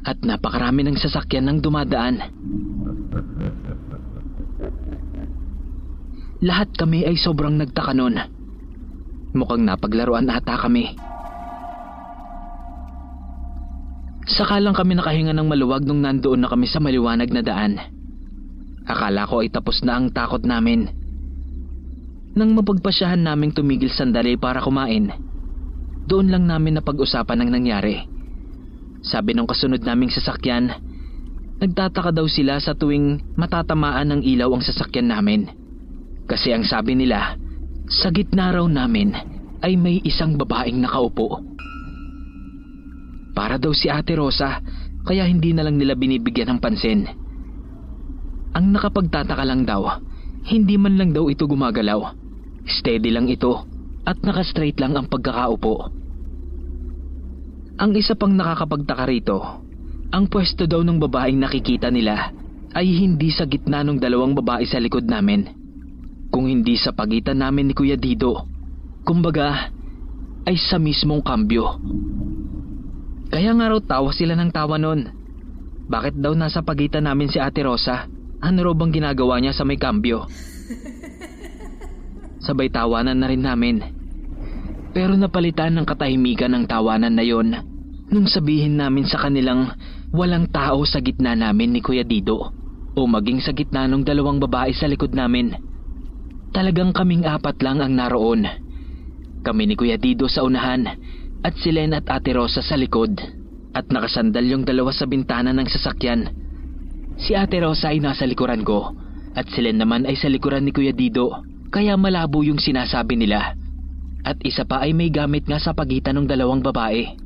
at 0.03 0.19
napakarami 0.21 0.83
ng 0.83 0.99
sasakyan 0.99 1.47
ng 1.47 1.57
dumadaan. 1.63 2.15
Lahat 6.43 6.67
kami 6.75 7.07
ay 7.07 7.15
sobrang 7.15 7.55
nagtaka 7.55 7.95
nun. 7.95 8.19
Mukhang 9.31 9.63
napaglaruan 9.63 10.27
ata 10.27 10.59
kami. 10.59 10.91
Saka 14.27 14.59
lang 14.59 14.75
kami 14.75 14.99
nakahinga 14.99 15.31
ng 15.31 15.47
maluwag 15.47 15.87
nung 15.87 16.03
nandoon 16.03 16.43
na 16.43 16.51
kami 16.51 16.67
sa 16.67 16.83
maliwanag 16.83 17.31
na 17.31 17.39
daan. 17.47 17.79
Akala 18.83 19.23
ko 19.23 19.39
ay 19.39 19.55
tapos 19.55 19.87
na 19.87 19.95
ang 19.95 20.11
takot 20.11 20.43
namin. 20.43 20.91
Nang 22.35 22.51
mapagpasyahan 22.59 23.23
naming 23.23 23.55
tumigil 23.55 23.87
sandali 23.87 24.35
para 24.35 24.59
kumain, 24.59 25.15
doon 26.11 26.27
lang 26.27 26.43
namin 26.43 26.75
napag-usapan 26.75 27.39
ang 27.39 27.55
nangyari. 27.55 28.03
Sabi 28.99 29.31
ng 29.31 29.47
kasunod 29.47 29.79
naming 29.79 30.11
sasakyan, 30.11 30.75
nagtataka 31.63 32.11
daw 32.11 32.27
sila 32.27 32.59
sa 32.59 32.75
tuwing 32.75 33.23
matatamaan 33.39 34.11
ng 34.11 34.21
ilaw 34.27 34.51
ang 34.51 34.63
sasakyan 34.63 35.07
namin. 35.07 35.62
Kasi 36.27 36.55
ang 36.55 36.63
sabi 36.63 36.95
nila, 36.95 37.35
sa 37.87 38.09
gitna 38.09 38.55
raw 38.55 38.63
namin 38.63 39.11
ay 39.63 39.75
may 39.75 39.99
isang 40.03 40.39
babaeng 40.39 40.79
nakaupo. 40.79 41.39
Para 43.33 43.57
daw 43.57 43.73
si 43.75 43.89
Ate 43.89 44.15
Rosa, 44.15 44.61
kaya 45.03 45.27
hindi 45.27 45.51
na 45.51 45.67
lang 45.67 45.75
nila 45.75 45.99
binibigyan 45.99 46.55
ng 46.55 46.59
pansin. 46.63 47.07
Ang 48.53 48.65
nakapagtataka 48.71 49.43
lang 49.43 49.65
daw, 49.65 49.99
hindi 50.47 50.75
man 50.77 50.95
lang 50.95 51.11
daw 51.11 51.27
ito 51.27 51.49
gumagalaw. 51.49 52.13
Steady 52.63 53.11
lang 53.11 53.27
ito 53.27 53.67
at 54.03 54.19
naka-straight 54.23 54.79
lang 54.79 54.95
ang 54.95 55.07
pagkakaupo. 55.07 55.91
Ang 57.73 57.91
isa 57.97 58.13
pang 58.13 58.31
nakakapagtaka 58.31 59.05
rito, 59.09 59.37
ang 60.13 60.29
pwesto 60.29 60.69
daw 60.69 60.85
ng 60.85 61.01
babaeng 61.01 61.41
nakikita 61.41 61.89
nila 61.89 62.29
ay 62.77 62.85
hindi 62.85 63.33
sa 63.33 63.49
gitna 63.49 63.81
ng 63.81 63.97
dalawang 63.97 64.37
babae 64.37 64.61
sa 64.69 64.77
likod 64.77 65.09
namin, 65.09 65.62
kung 66.33 66.49
hindi 66.49 66.73
sa 66.81 66.89
pagitan 66.89 67.45
namin 67.45 67.69
ni 67.69 67.73
Kuya 67.77 67.93
Dido. 67.93 68.49
Kumbaga, 69.05 69.69
ay 70.49 70.57
sa 70.57 70.81
mismong 70.81 71.21
kambyo. 71.21 71.77
Kaya 73.29 73.53
nga 73.53 73.69
raw 73.69 73.77
tawa 73.77 74.09
sila 74.09 74.33
ng 74.33 74.49
tawa 74.49 74.81
nun. 74.81 75.13
Bakit 75.85 76.17
daw 76.17 76.33
nasa 76.33 76.65
pagitan 76.65 77.05
namin 77.05 77.29
si 77.29 77.37
Ate 77.37 77.61
Rosa? 77.61 78.09
Ano 78.41 78.65
raw 78.65 78.73
bang 78.73 78.89
ginagawa 78.89 79.37
niya 79.37 79.53
sa 79.53 79.61
may 79.61 79.77
kambyo? 79.77 80.23
Sabay 82.45 82.73
tawanan 82.73 83.21
na 83.21 83.29
rin 83.29 83.45
namin. 83.45 83.77
Pero 84.89 85.13
napalitan 85.13 85.77
ng 85.77 85.85
katahimikan 85.85 86.49
ng 86.49 86.65
tawanan 86.65 87.13
na 87.13 87.23
yon 87.23 87.53
nung 88.09 88.29
sabihin 88.29 88.77
namin 88.77 89.05
sa 89.05 89.21
kanilang 89.21 89.73
walang 90.13 90.49
tao 90.49 90.85
sa 90.85 91.01
gitna 91.01 91.33
namin 91.33 91.73
ni 91.73 91.81
Kuya 91.81 92.05
Dido 92.05 92.53
o 92.93 92.99
maging 93.09 93.41
sa 93.41 93.53
gitna 93.53 93.89
ng 93.89 94.05
dalawang 94.05 94.41
babae 94.41 94.73
sa 94.73 94.85
likod 94.85 95.13
namin. 95.13 95.72
Talagang 96.53 96.93
kaming 96.93 97.25
apat 97.25 97.57
lang 97.65 97.81
ang 97.81 97.97
naroon. 97.97 98.45
Kami 99.41 99.63
ni 99.65 99.73
Kuya 99.73 99.97
Dido 99.97 100.29
sa 100.29 100.45
unahan 100.45 100.85
at 101.41 101.53
si 101.59 101.73
Len 101.73 101.97
at 101.97 102.05
Ate 102.07 102.31
Rosa 102.37 102.61
sa 102.61 102.77
likod 102.77 103.17
at 103.73 103.89
nakasandal 103.89 104.45
yung 104.45 104.63
dalawa 104.63 104.93
sa 104.93 105.09
bintana 105.09 105.49
ng 105.49 105.65
sasakyan. 105.65 106.29
Si 107.17 107.33
Ate 107.33 107.57
Rosa 107.57 107.89
ay 107.89 107.99
nasa 107.99 108.29
likuran 108.29 108.61
ko 108.61 108.93
at 109.33 109.49
si 109.49 109.65
Len 109.65 109.81
naman 109.81 110.05
ay 110.05 110.13
sa 110.13 110.29
likuran 110.29 110.61
ni 110.63 110.71
Kuya 110.71 110.93
Dido 110.93 111.41
kaya 111.73 111.97
malabo 111.97 112.45
yung 112.45 112.61
sinasabi 112.61 113.17
nila. 113.17 113.57
At 114.23 114.37
isa 114.45 114.63
pa 114.63 114.85
ay 114.85 114.93
may 114.93 115.09
gamit 115.09 115.49
nga 115.49 115.57
sa 115.57 115.73
pagitan 115.73 116.21
ng 116.21 116.29
dalawang 116.29 116.61
babae. 116.61 117.17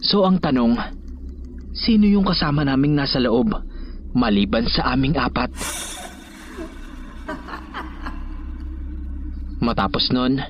So 0.00 0.22
ang 0.22 0.38
tanong, 0.38 0.78
sino 1.74 2.06
yung 2.06 2.24
kasama 2.24 2.62
naming 2.62 2.94
nasa 2.94 3.18
loob 3.18 3.52
maliban 4.14 4.70
sa 4.70 4.94
aming 4.94 5.18
apat? 5.18 5.50
Matapos 9.60 10.08
nun, 10.08 10.40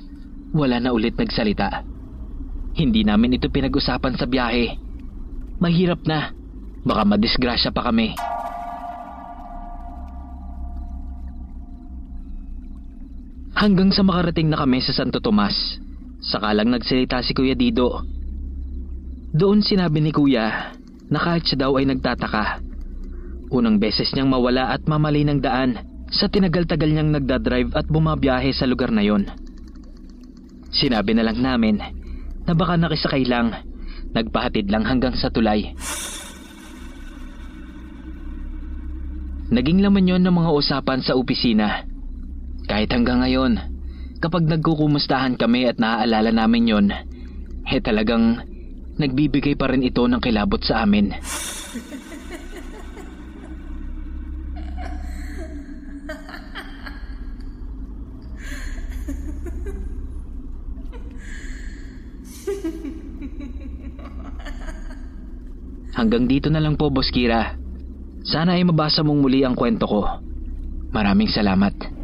wala 0.55 0.79
na 0.79 0.95
ulit 0.95 1.19
nagsalita. 1.19 1.83
Hindi 2.79 3.03
namin 3.03 3.35
ito 3.35 3.51
pinag-usapan 3.51 4.15
sa 4.15 4.31
biyahe. 4.31 4.79
Mahirap 5.59 6.07
na. 6.07 6.31
Baka 6.87 7.03
madisgrasya 7.03 7.75
pa 7.75 7.91
kami. 7.91 8.15
Hanggang 13.59 13.93
sa 13.93 14.07
makarating 14.07 14.49
na 14.49 14.57
kami 14.57 14.81
sa 14.81 14.95
Santo 14.97 15.21
Tomas, 15.21 15.53
saka 16.23 16.55
lang 16.57 16.73
nagsalita 16.73 17.21
si 17.21 17.35
Kuya 17.37 17.59
Dido. 17.59 18.07
Doon 19.37 19.61
sinabi 19.61 20.01
ni 20.01 20.15
Kuya 20.15 20.73
na 21.11 21.19
kahit 21.19 21.45
siya 21.45 21.67
daw 21.67 21.77
ay 21.77 21.85
nagtataka. 21.85 22.63
Unang 23.51 23.83
beses 23.83 24.15
niyang 24.15 24.31
mawala 24.31 24.71
at 24.71 24.87
mamali 24.87 25.27
ng 25.27 25.43
daan 25.43 25.90
sa 26.11 26.27
tinagal-tagal 26.27 26.91
niyang 26.91 27.15
nagdadrive 27.15 27.71
at 27.79 27.87
bumabiyahe 27.87 28.51
sa 28.51 28.67
lugar 28.67 28.91
na 28.91 29.07
yon. 29.07 29.31
Sinabi 30.75 31.15
na 31.15 31.27
lang 31.27 31.39
namin 31.39 31.79
na 32.47 32.53
baka 32.55 32.75
nakisakay 32.75 33.27
lang, 33.27 33.55
nagpahatid 34.11 34.67
lang 34.71 34.83
hanggang 34.87 35.15
sa 35.15 35.31
tulay. 35.31 35.75
Naging 39.51 39.83
laman 39.83 40.07
yon 40.07 40.23
ng 40.23 40.35
mga 40.35 40.51
usapan 40.55 41.03
sa 41.03 41.19
opisina. 41.19 41.83
Kahit 42.71 42.95
hanggang 42.95 43.19
ngayon, 43.23 43.59
kapag 44.23 44.47
nagkukumustahan 44.47 45.35
kami 45.35 45.67
at 45.67 45.83
naaalala 45.83 46.31
namin 46.31 46.71
yon, 46.71 46.87
eh 47.67 47.83
talagang 47.83 48.47
nagbibigay 48.95 49.59
pa 49.59 49.71
rin 49.71 49.83
ito 49.83 50.07
ng 50.07 50.23
kilabot 50.23 50.63
sa 50.63 50.87
amin. 50.87 51.19
Hanggang 66.01 66.25
dito 66.25 66.49
na 66.49 66.65
lang 66.65 66.81
po, 66.81 66.89
Boss 66.89 67.13
Kira. 67.13 67.61
Sana 68.25 68.57
ay 68.57 68.65
mabasa 68.65 69.05
mong 69.05 69.21
muli 69.21 69.45
ang 69.45 69.53
kwento 69.53 69.85
ko. 69.85 70.09
Maraming 70.97 71.29
salamat. 71.29 72.00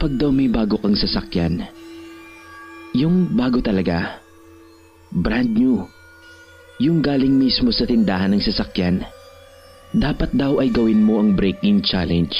Kapag 0.00 0.16
daw 0.16 0.32
may 0.32 0.48
bago 0.48 0.80
kang 0.80 0.96
sasakyan, 0.96 1.60
yung 2.96 3.36
bago 3.36 3.60
talaga, 3.60 4.16
brand 5.12 5.52
new, 5.52 5.84
yung 6.80 7.04
galing 7.04 7.36
mismo 7.36 7.68
sa 7.68 7.84
tindahan 7.84 8.32
ng 8.32 8.40
sasakyan, 8.40 9.04
dapat 9.92 10.32
daw 10.32 10.56
ay 10.56 10.72
gawin 10.72 11.04
mo 11.04 11.20
ang 11.20 11.36
break-in 11.36 11.84
challenge. 11.84 12.32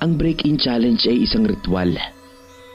Ang 0.00 0.16
break-in 0.16 0.56
challenge 0.56 1.04
ay 1.04 1.28
isang 1.28 1.44
ritual 1.44 1.92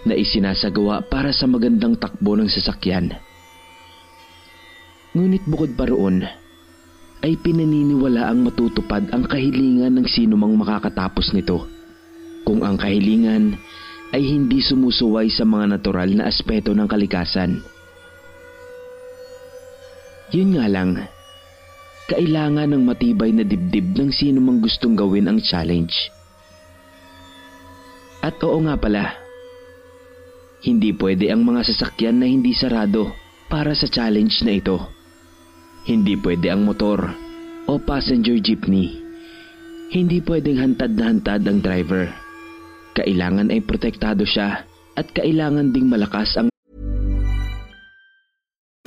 na 0.05 0.13
isinasagawa 0.13 1.09
para 1.09 1.33
sa 1.33 1.49
magandang 1.49 1.97
takbo 1.97 2.37
ng 2.37 2.53
sasakyan. 2.53 3.17
Ngunit 5.17 5.41
bukod 5.49 5.73
pa 5.73 5.89
roon, 5.89 6.21
ay 7.25 7.33
pinaniniwala 7.41 8.29
ang 8.29 8.45
matutupad 8.45 9.09
ang 9.09 9.25
kahilingan 9.25 9.97
ng 9.97 10.05
sinumang 10.05 10.53
makakatapos 10.53 11.33
nito 11.33 11.76
kung 12.47 12.63
ang 12.63 12.79
kahilingan 12.79 13.59
ay 14.15 14.23
hindi 14.23 14.63
sumusuway 14.63 15.27
sa 15.27 15.43
mga 15.43 15.75
natural 15.75 16.15
na 16.15 16.31
aspeto 16.31 16.71
ng 16.71 16.87
kalikasan. 16.87 17.59
Yun 20.31 20.55
nga 20.55 20.71
lang, 20.71 20.95
kailangan 22.07 22.71
ng 22.71 22.83
matibay 22.87 23.35
na 23.35 23.43
dibdib 23.43 23.99
ng 23.99 24.15
sino 24.15 24.39
mang 24.39 24.63
gustong 24.63 24.95
gawin 24.95 25.27
ang 25.27 25.43
challenge. 25.43 26.07
At 28.23 28.39
oo 28.39 28.63
nga 28.63 28.79
pala, 28.79 29.11
hindi 30.63 30.95
pwede 30.95 31.27
ang 31.27 31.43
mga 31.43 31.67
sasakyan 31.67 32.23
na 32.23 32.31
hindi 32.31 32.55
sarado 32.55 33.11
para 33.51 33.75
sa 33.75 33.91
challenge 33.91 34.39
na 34.47 34.55
ito. 34.55 34.79
Hindi 35.83 36.15
pwede 36.19 36.47
ang 36.47 36.63
motor 36.63 37.11
o 37.67 37.75
passenger 37.75 38.39
jeepney. 38.39 39.03
Hindi 39.91 40.19
pwedeng 40.23 40.59
hantad 40.59 40.95
na 40.95 41.11
hantad 41.11 41.43
ang 41.47 41.59
driver 41.63 42.26
kailangan 42.97 43.53
ay 43.53 43.61
protektado 43.61 44.25
siya 44.25 44.65
at 44.97 45.07
kailangan 45.13 45.69
ding 45.69 45.85
malakas 45.85 46.33
ang 46.41 46.49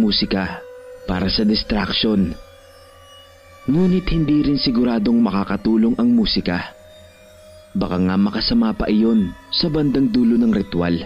Musika 0.00 0.64
para 1.04 1.28
sa 1.28 1.44
distraction. 1.44 2.32
Ngunit 3.68 4.08
hindi 4.08 4.40
rin 4.40 4.56
siguradong 4.56 5.20
makakatulong 5.20 6.00
ang 6.00 6.16
musika. 6.16 6.72
Baka 7.76 8.00
nga 8.00 8.16
makasama 8.16 8.72
pa 8.72 8.88
iyon 8.88 9.36
sa 9.52 9.68
bandang 9.68 10.08
dulo 10.08 10.40
ng 10.40 10.48
ritual. 10.48 10.96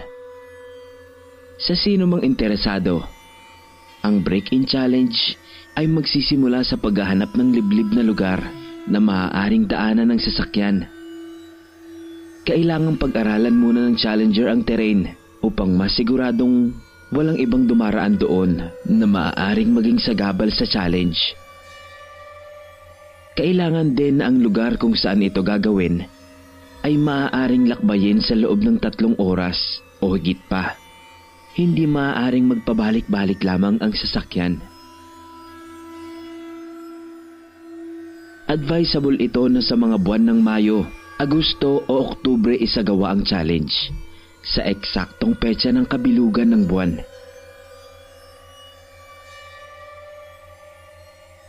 Sa 1.59 1.75
sino 1.75 2.07
mang 2.07 2.23
interesado, 2.23 3.03
ang 4.07 4.23
Break-In 4.23 4.63
Challenge 4.63 5.35
ay 5.75 5.91
magsisimula 5.91 6.63
sa 6.63 6.79
paghahanap 6.79 7.35
ng 7.35 7.59
liblib 7.59 7.91
na 7.91 8.07
lugar 8.07 8.39
na 8.87 9.03
maaaring 9.03 9.67
daanan 9.67 10.15
ng 10.15 10.19
sasakyan. 10.23 10.87
Kailangang 12.47 12.95
pag-aralan 12.95 13.51
muna 13.51 13.83
ng 13.83 13.99
challenger 13.99 14.47
ang 14.47 14.63
terrain 14.63 15.11
upang 15.43 15.75
masiguradong 15.75 16.86
walang 17.11 17.39
ibang 17.39 17.63
dumaraan 17.63 18.19
doon 18.19 18.67
na 18.83 19.05
maaaring 19.07 19.71
maging 19.71 19.99
sagabal 19.99 20.51
sa 20.51 20.67
challenge. 20.67 21.35
Kailangan 23.37 23.93
din 23.93 24.19
ang 24.19 24.41
lugar 24.41 24.75
kung 24.81 24.97
saan 24.97 25.21
ito 25.21 25.45
gagawin 25.45 26.03
ay 26.81 26.93
maaaring 26.97 27.69
lakbayin 27.69 28.19
sa 28.19 28.33
loob 28.33 28.65
ng 28.65 28.81
tatlong 28.81 29.13
oras 29.21 29.79
o 30.01 30.17
higit 30.17 30.39
pa. 30.49 30.73
Hindi 31.57 31.89
maaaring 31.89 32.45
magpabalik-balik 32.49 33.41
lamang 33.41 33.81
ang 33.81 33.93
sasakyan. 33.93 34.61
Advisable 38.47 39.19
ito 39.19 39.43
na 39.51 39.59
sa 39.59 39.75
mga 39.75 39.99
buwan 39.99 40.23
ng 40.31 40.39
Mayo, 40.39 40.87
Agosto 41.17 41.83
o 41.83 41.93
Oktubre 42.07 42.55
isagawa 42.55 43.11
ang 43.11 43.25
challenge 43.25 44.06
sa 44.47 44.63
eksaktong 44.63 45.35
petsa 45.35 45.75
ng 45.75 45.83
kabilugan 45.83 46.55
ng 46.55 46.63
buwan. 46.67 47.03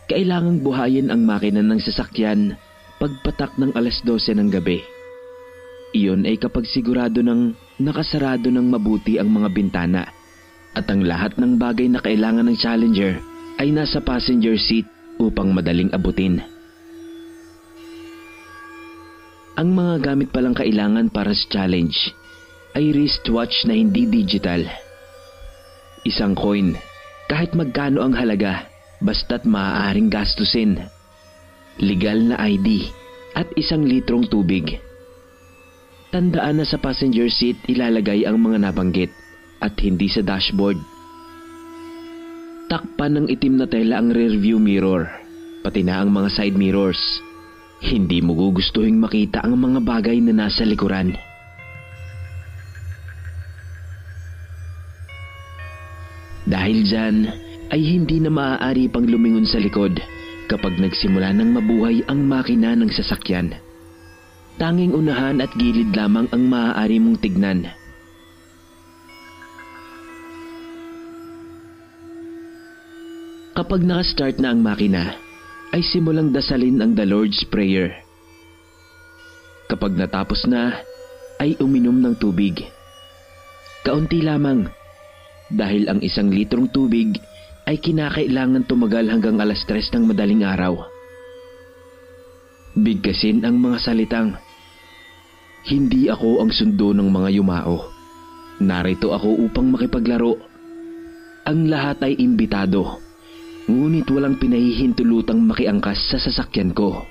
Kailangang 0.09 0.65
buhayin 0.65 1.13
ang 1.13 1.21
makina 1.21 1.61
ng 1.61 1.79
sasakyan 1.79 2.57
pagpatak 2.97 3.55
ng 3.61 3.71
alas 3.77 4.01
12 4.03 4.35
ng 4.41 4.49
gabi. 4.49 4.81
Iyon 5.95 6.25
ay 6.25 6.35
kapag 6.41 6.65
sigurado 6.65 7.21
ng 7.21 7.53
nakasarado 7.81 8.49
ng 8.51 8.67
mabuti 8.67 9.21
ang 9.21 9.29
mga 9.31 9.49
bintana 9.53 10.03
at 10.73 10.85
ang 10.89 11.01
lahat 11.05 11.37
ng 11.37 11.57
bagay 11.57 11.89
na 11.89 12.01
kailangan 12.01 12.45
ng 12.45 12.57
challenger 12.57 13.21
ay 13.57 13.69
nasa 13.73 14.01
passenger 14.01 14.57
seat 14.57 14.85
upang 15.17 15.53
madaling 15.53 15.89
abutin. 15.93 16.41
Ang 19.59 19.75
mga 19.75 20.13
gamit 20.13 20.31
palang 20.31 20.55
kailangan 20.55 21.11
para 21.11 21.35
sa 21.35 21.45
challenge 21.51 22.15
ay 22.77 22.93
wristwatch 22.93 23.65
na 23.65 23.73
hindi 23.73 24.05
digital. 24.05 24.65
Isang 26.05 26.37
coin, 26.37 26.77
kahit 27.29 27.53
magkano 27.53 28.01
ang 28.01 28.13
halaga, 28.17 28.65
basta't 28.99 29.47
maaaring 29.47 30.11
gastusin. 30.11 30.81
Legal 31.79 32.19
na 32.19 32.35
ID 32.41 32.91
at 33.37 33.47
isang 33.55 33.87
litrong 33.87 34.27
tubig. 34.27 34.81
Tandaan 36.09 36.59
na 36.59 36.65
sa 36.65 36.81
passenger 36.81 37.29
seat 37.29 37.55
ilalagay 37.69 38.25
ang 38.25 38.41
mga 38.41 38.65
nabanggit 38.65 39.13
at 39.61 39.77
hindi 39.79 40.09
sa 40.09 40.25
dashboard. 40.25 40.79
Takpan 42.69 43.17
ng 43.17 43.27
itim 43.29 43.61
na 43.61 43.67
tela 43.69 44.01
ang 44.01 44.09
rearview 44.13 44.57
mirror, 44.57 45.09
pati 45.61 45.81
na 45.85 46.01
ang 46.01 46.09
mga 46.09 46.29
side 46.33 46.57
mirrors. 46.57 47.01
Hindi 47.79 48.19
mo 48.19 48.35
gugustuhin 48.35 48.99
makita 48.99 49.45
ang 49.45 49.55
mga 49.55 49.79
bagay 49.85 50.19
na 50.19 50.35
nasa 50.35 50.67
likuran. 50.67 51.28
Dahil 56.49 56.81
dyan, 56.81 57.29
ay 57.69 57.81
hindi 57.85 58.17
na 58.17 58.33
maaari 58.33 58.89
pang 58.89 59.05
lumingon 59.05 59.45
sa 59.45 59.61
likod 59.61 60.01
kapag 60.49 60.81
nagsimula 60.81 61.29
ng 61.37 61.49
mabuhay 61.53 62.01
ang 62.09 62.25
makina 62.25 62.73
ng 62.73 62.89
sasakyan. 62.89 63.53
Tanging 64.57 64.97
unahan 64.97 65.39
at 65.45 65.53
gilid 65.53 65.93
lamang 65.93 66.25
ang 66.33 66.43
maaari 66.49 66.97
mong 66.97 67.21
tignan. 67.21 67.69
Kapag 73.53 73.85
nakastart 73.85 74.41
na 74.41 74.49
ang 74.49 74.65
makina, 74.65 75.13
ay 75.69 75.85
simulang 75.85 76.33
dasalin 76.33 76.81
ang 76.81 76.97
The 76.97 77.05
Lord's 77.05 77.45
Prayer. 77.45 77.93
Kapag 79.69 79.93
natapos 79.93 80.49
na, 80.49 80.81
ay 81.37 81.53
uminom 81.61 82.01
ng 82.01 82.17
tubig. 82.17 82.57
Kaunti 83.85 84.25
lamang 84.25 84.78
dahil 85.49 85.89
ang 85.89 85.99
isang 86.05 86.29
litrong 86.29 86.69
tubig 86.69 87.17
ay 87.69 87.77
kinakailangan 87.77 88.65
tumagal 88.65 89.05
hanggang 89.09 89.37
alas 89.37 89.61
tres 89.65 89.89
ng 89.93 90.09
madaling 90.09 90.41
araw. 90.45 90.89
Bigkasin 92.77 93.45
ang 93.45 93.57
mga 93.57 93.77
salitang, 93.81 94.37
Hindi 95.65 96.07
ako 96.07 96.39
ang 96.39 96.55
sundo 96.55 96.95
ng 96.95 97.09
mga 97.11 97.29
yumao. 97.35 97.83
Narito 98.63 99.11
ako 99.11 99.43
upang 99.43 99.75
makipaglaro. 99.75 100.39
Ang 101.45 101.67
lahat 101.67 101.99
ay 102.05 102.15
imbitado, 102.17 102.97
ngunit 103.67 104.07
walang 104.09 104.39
pinahihintulutang 104.39 105.43
makiangkas 105.43 105.99
sa 106.09 106.17
sasakyan 106.17 106.71
ko. 106.71 107.03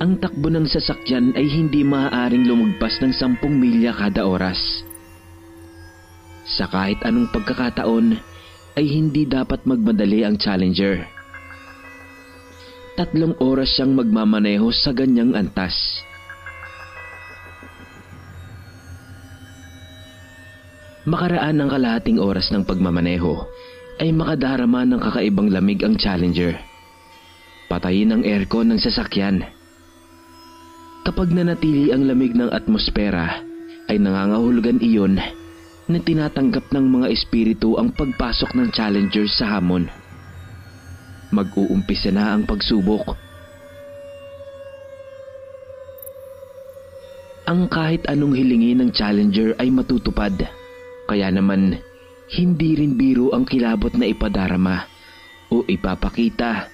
Ang 0.00 0.16
takbo 0.16 0.48
ng 0.48 0.64
sasakyan 0.64 1.36
ay 1.36 1.44
hindi 1.44 1.84
maaaring 1.84 2.48
lumagpas 2.48 3.04
ng 3.04 3.12
10 3.12 3.36
milya 3.52 3.92
kada 3.92 4.24
oras. 4.24 4.56
Sa 6.56 6.64
kahit 6.72 7.04
anong 7.04 7.28
pagkakataon 7.28 8.16
ay 8.80 8.86
hindi 8.88 9.28
dapat 9.28 9.60
magmadali 9.68 10.24
ang 10.24 10.40
challenger. 10.40 11.04
Tatlong 12.96 13.36
oras 13.44 13.76
siyang 13.76 13.92
magmamaneho 13.92 14.72
sa 14.72 14.96
ganyang 14.96 15.36
antas. 15.36 15.76
Makaraan 21.04 21.60
ng 21.60 21.68
kalahating 21.68 22.16
oras 22.16 22.48
ng 22.48 22.64
pagmamaneho 22.64 23.44
ay 24.00 24.16
makadarama 24.16 24.88
ng 24.88 24.96
kakaibang 24.96 25.52
lamig 25.52 25.84
ang 25.84 25.92
challenger. 26.00 26.56
Patayin 27.68 28.16
ang 28.16 28.24
aircon 28.24 28.72
ng 28.72 28.80
sasakyan. 28.80 29.59
Kapag 31.00 31.32
nanatili 31.32 31.96
ang 31.96 32.04
lamig 32.04 32.36
ng 32.36 32.52
atmosfera, 32.52 33.40
ay 33.88 33.96
nangangahulugan 33.96 34.84
iyon 34.84 35.16
na 35.88 35.98
tinatanggap 35.98 36.68
ng 36.68 36.86
mga 36.86 37.06
espiritu 37.08 37.80
ang 37.80 37.90
pagpasok 37.96 38.52
ng 38.52 38.68
challenger 38.68 39.24
sa 39.24 39.56
hamon. 39.56 39.88
Mag-uumpisa 41.32 42.12
na 42.12 42.36
ang 42.36 42.44
pagsubok. 42.44 43.16
Ang 47.48 47.66
kahit 47.72 48.04
anong 48.06 48.36
hilingin 48.36 48.84
ng 48.84 48.90
challenger 48.92 49.56
ay 49.56 49.72
matutupad. 49.72 50.36
Kaya 51.08 51.32
naman, 51.32 51.80
hindi 52.36 52.76
rin 52.76 52.94
biro 52.94 53.32
ang 53.32 53.48
kilabot 53.48 53.90
na 53.96 54.04
ipadarama 54.06 54.86
o 55.50 55.66
ipapakita 55.66 56.70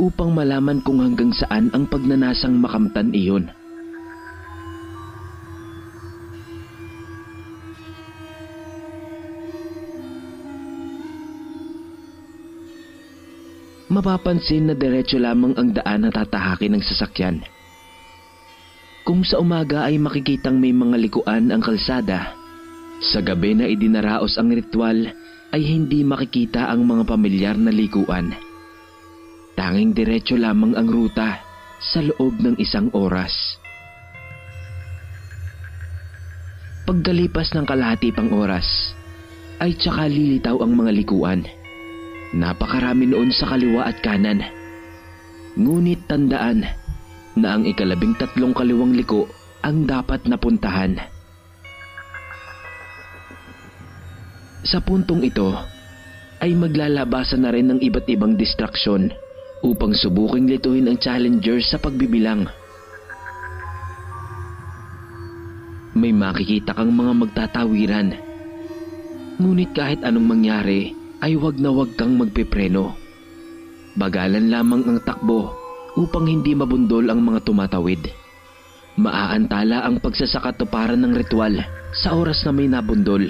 upang 0.00 0.32
malaman 0.32 0.80
kung 0.80 0.98
hanggang 1.04 1.30
saan 1.30 1.70
ang 1.76 1.86
pagnanasang 1.86 2.56
makamtan 2.56 3.12
iyon. 3.12 3.52
Mapapansin 13.96 14.68
na 14.68 14.74
diretso 14.76 15.16
lamang 15.16 15.56
ang 15.56 15.72
daan 15.72 16.04
na 16.04 16.12
tatahakin 16.12 16.76
ng 16.76 16.84
sasakyan. 16.84 17.40
Kung 19.08 19.24
sa 19.24 19.40
umaga 19.40 19.88
ay 19.88 19.96
makikitang 19.96 20.60
may 20.60 20.76
mga 20.76 21.00
likuan 21.00 21.48
ang 21.48 21.64
kalsada, 21.64 22.36
sa 23.00 23.24
gabi 23.24 23.56
na 23.56 23.64
idinaraos 23.64 24.36
ang 24.36 24.52
ritual 24.52 25.08
ay 25.54 25.62
hindi 25.62 26.04
makikita 26.04 26.68
ang 26.68 26.84
mga 26.84 27.08
pamilyar 27.08 27.56
na 27.56 27.72
likuan. 27.72 28.36
Tanging 29.56 29.96
diretso 29.96 30.36
lamang 30.36 30.76
ang 30.76 30.90
ruta 30.90 31.40
sa 31.80 32.04
loob 32.04 32.36
ng 32.42 32.60
isang 32.60 32.92
oras. 32.92 33.32
Pagkalipas 36.84 37.56
ng 37.56 37.64
kalahati 37.64 38.12
pang 38.12 38.30
oras, 38.30 38.92
ay 39.58 39.72
tsaka 39.74 40.06
lilitaw 40.06 40.60
ang 40.60 40.76
mga 40.76 40.92
likuan. 40.92 41.40
Napakarami 42.36 43.08
noon 43.08 43.32
sa 43.32 43.48
kaliwa 43.48 43.88
at 43.88 44.04
kanan. 44.04 44.44
Ngunit 45.56 46.04
tandaan 46.04 46.68
na 47.32 47.56
ang 47.56 47.64
ikalabing 47.64 48.12
tatlong 48.20 48.52
kaliwang 48.52 48.92
liko 48.92 49.24
ang 49.64 49.88
dapat 49.88 50.28
napuntahan. 50.28 51.00
Sa 54.68 54.84
puntong 54.84 55.24
ito 55.24 55.48
ay 56.44 56.52
maglalabasan 56.52 57.40
na 57.40 57.56
rin 57.56 57.72
ng 57.72 57.80
iba't 57.80 58.04
ibang 58.12 58.36
distraksyon 58.36 59.08
upang 59.64 59.96
subuking 59.96 60.44
lituhin 60.44 60.92
ang 60.92 61.00
challenger 61.00 61.56
sa 61.64 61.80
pagbibilang. 61.80 62.44
May 65.96 66.12
makikita 66.12 66.76
kang 66.76 66.92
mga 66.92 67.12
magtatawiran. 67.16 68.08
Ngunit 69.40 69.72
kahit 69.72 70.04
anong 70.04 70.28
mangyari 70.28 71.05
ay 71.26 71.34
wag 71.34 71.58
na 71.58 71.74
wag 71.74 71.98
kang 71.98 72.14
magpepreno. 72.14 72.94
Bagalan 73.98 74.46
lamang 74.46 74.86
ang 74.86 74.98
takbo 75.02 75.50
upang 75.98 76.30
hindi 76.30 76.54
mabundol 76.54 77.10
ang 77.10 77.18
mga 77.18 77.42
tumatawid. 77.42 78.06
Maaantala 78.94 79.82
ang 79.82 79.98
pagsasakatuparan 79.98 81.02
ng 81.02 81.18
ritual 81.18 81.58
sa 81.90 82.14
oras 82.14 82.46
na 82.46 82.54
may 82.54 82.70
nabundol 82.70 83.26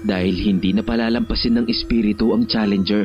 dahil 0.00 0.32
hindi 0.40 0.72
na 0.72 0.80
palalampasin 0.80 1.60
ng 1.60 1.66
espiritu 1.68 2.32
ang 2.32 2.48
challenger. 2.48 3.04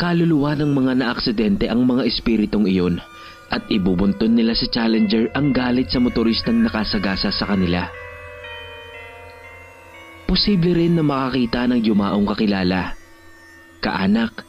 Kaluluwa 0.00 0.56
ng 0.56 0.72
mga 0.72 0.92
naaksidente 0.96 1.68
ang 1.68 1.84
mga 1.84 2.08
espiritong 2.08 2.64
iyon 2.64 2.96
at 3.52 3.68
ibubunton 3.68 4.32
nila 4.32 4.56
sa 4.56 4.64
challenger 4.64 5.28
ang 5.36 5.52
galit 5.52 5.92
sa 5.92 6.00
motoristang 6.00 6.64
nakasagasa 6.64 7.28
sa 7.28 7.44
kanila. 7.44 7.99
Posible 10.30 10.78
rin 10.78 10.94
na 10.94 11.02
makakita 11.02 11.66
ng 11.66 11.82
yumaong 11.82 12.22
kakilala, 12.22 12.94
kaanak, 13.82 14.46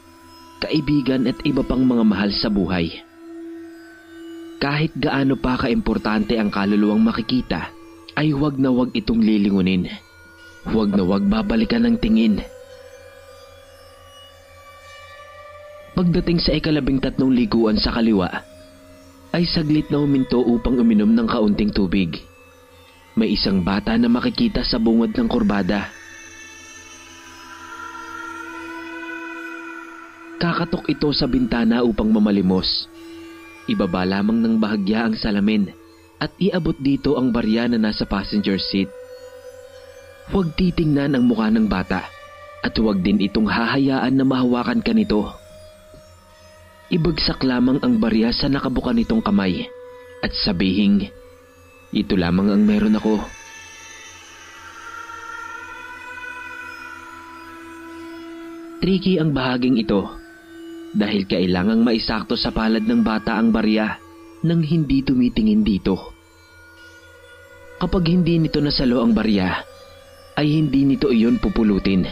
kaibigan 0.61 1.25
at 1.25 1.41
iba 1.41 1.65
pang 1.65 1.81
mga 1.81 2.05
mahal 2.05 2.29
sa 2.37 2.53
buhay. 2.53 3.01
Kahit 4.61 4.93
gaano 4.93 5.41
pa 5.41 5.57
kaimportante 5.57 6.37
ang 6.37 6.53
kaluluwang 6.53 7.01
makikita, 7.01 7.73
ay 8.13 8.29
huwag 8.29 8.61
na 8.61 8.69
huwag 8.69 8.93
itong 8.93 9.25
lilingunin. 9.25 9.89
Huwag 10.69 10.93
na 10.93 11.01
huwag 11.01 11.25
babalikan 11.25 11.81
ng 11.89 11.97
tingin. 11.97 12.45
Pagdating 15.97 16.45
sa 16.45 16.53
ikalabing 16.53 17.01
tatlong 17.01 17.33
liguan 17.33 17.81
sa 17.81 17.89
kaliwa, 17.89 18.29
ay 19.33 19.49
saglit 19.49 19.89
na 19.89 19.97
huminto 19.97 20.45
upang 20.45 20.77
uminom 20.77 21.09
ng 21.09 21.25
kaunting 21.25 21.73
tubig. 21.73 22.21
May 23.21 23.37
isang 23.37 23.61
bata 23.61 23.93
na 24.01 24.09
makikita 24.09 24.65
sa 24.65 24.81
bungod 24.81 25.13
ng 25.13 25.29
kurbada. 25.29 25.93
Kakatok 30.41 30.89
ito 30.89 31.05
sa 31.13 31.29
bintana 31.29 31.85
upang 31.85 32.09
mamalimos. 32.09 32.89
Ibaba 33.69 34.09
lamang 34.09 34.41
ng 34.41 34.57
bahagya 34.57 35.05
ang 35.05 35.13
salamin 35.13 35.69
at 36.17 36.33
iabot 36.41 36.73
dito 36.81 37.13
ang 37.13 37.29
barya 37.29 37.69
na 37.69 37.77
nasa 37.77 38.09
passenger 38.09 38.57
seat. 38.57 38.89
Huwag 40.33 40.57
titingnan 40.57 41.13
ang 41.13 41.29
mukha 41.29 41.53
ng 41.53 41.69
bata 41.69 42.09
at 42.65 42.73
huwag 42.73 43.05
din 43.05 43.21
itong 43.21 43.45
hahayaan 43.45 44.17
na 44.17 44.25
mahawakan 44.25 44.81
ka 44.81 44.97
nito. 44.97 45.29
Ibagsak 46.89 47.45
lamang 47.45 47.85
ang 47.85 48.01
barya 48.01 48.33
sa 48.33 48.49
nakabuka 48.49 48.97
nitong 48.97 49.21
kamay 49.21 49.69
at 50.25 50.33
sabihing, 50.41 51.20
ito 51.91 52.15
lamang 52.15 52.51
ang 52.51 52.63
meron 52.63 52.95
ako. 52.95 53.19
Tricky 58.81 59.21
ang 59.21 59.35
bahaging 59.35 59.77
ito 59.77 60.09
dahil 60.95 61.29
kailangang 61.29 61.85
maisakto 61.85 62.33
sa 62.33 62.49
palad 62.49 62.81
ng 62.81 63.05
bata 63.05 63.37
ang 63.37 63.53
barya 63.53 63.99
nang 64.41 64.65
hindi 64.65 65.05
tumitingin 65.05 65.61
dito. 65.61 66.15
Kapag 67.77 68.09
hindi 68.09 68.41
nito 68.41 68.57
nasalo 68.57 69.05
ang 69.05 69.13
barya, 69.13 69.61
ay 70.39 70.47
hindi 70.47 70.85
nito 70.87 71.11
iyon 71.11 71.37
pupulutin. 71.37 72.07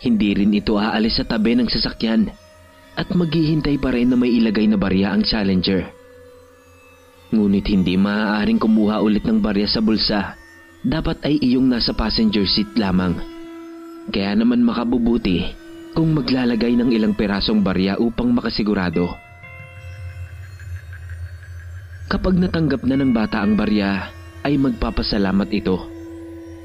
Hindi 0.00 0.30
rin 0.36 0.56
ito 0.56 0.76
aalis 0.80 1.20
sa 1.20 1.24
tabi 1.28 1.56
ng 1.56 1.68
sasakyan 1.68 2.28
at 2.94 3.08
maghihintay 3.10 3.76
pa 3.82 3.90
rin 3.90 4.12
na 4.12 4.16
may 4.16 4.30
ilagay 4.30 4.68
na 4.70 4.78
barya 4.78 5.10
ang 5.10 5.26
challenger. 5.26 6.03
Ngunit 7.34 7.66
hindi 7.66 7.98
maaaring 7.98 8.62
kumuha 8.62 9.02
ulit 9.02 9.26
ng 9.26 9.42
barya 9.42 9.66
sa 9.66 9.82
bulsa. 9.82 10.38
Dapat 10.86 11.26
ay 11.26 11.42
iyong 11.42 11.66
nasa 11.66 11.90
passenger 11.90 12.46
seat 12.46 12.78
lamang. 12.78 13.18
Kaya 14.14 14.38
naman 14.38 14.62
makabubuti 14.62 15.50
kung 15.98 16.14
maglalagay 16.14 16.78
ng 16.78 16.94
ilang 16.94 17.18
perasong 17.18 17.58
barya 17.58 17.98
upang 17.98 18.30
makasigurado. 18.30 19.10
Kapag 22.06 22.38
natanggap 22.38 22.86
na 22.86 22.94
ng 23.02 23.10
bata 23.10 23.42
ang 23.42 23.58
barya, 23.58 24.14
ay 24.46 24.54
magpapasalamat 24.54 25.50
ito. 25.50 25.82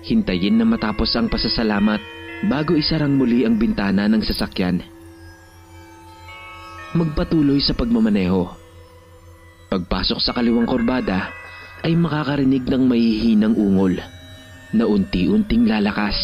Hintayin 0.06 0.62
na 0.62 0.70
matapos 0.70 1.10
ang 1.18 1.32
pasasalamat 1.32 2.04
bago 2.46 2.78
isarang 2.78 3.18
muli 3.18 3.42
ang 3.42 3.58
bintana 3.58 4.06
ng 4.06 4.22
sasakyan. 4.22 4.86
Magpatuloy 6.94 7.58
sa 7.58 7.74
pagmamaneho. 7.74 8.59
Pagpasok 9.70 10.18
sa 10.18 10.34
kaliwang 10.34 10.66
korbada 10.66 11.30
ay 11.86 11.94
makakarinig 11.94 12.66
ng 12.66 12.90
mahihinang 12.90 13.54
ungol 13.54 14.02
na 14.74 14.84
unti-unting 14.90 15.70
lalakas. 15.70 16.18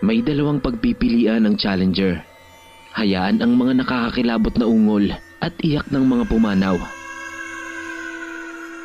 May 0.00 0.24
dalawang 0.24 0.64
pagpipilian 0.64 1.44
ng 1.44 1.60
challenger. 1.60 2.24
Hayaan 2.96 3.44
ang 3.44 3.52
mga 3.60 3.84
nakakakilabot 3.84 4.56
na 4.56 4.64
ungol 4.64 5.12
at 5.44 5.52
iyak 5.60 5.92
ng 5.92 6.08
mga 6.08 6.24
pumanaw. 6.24 6.80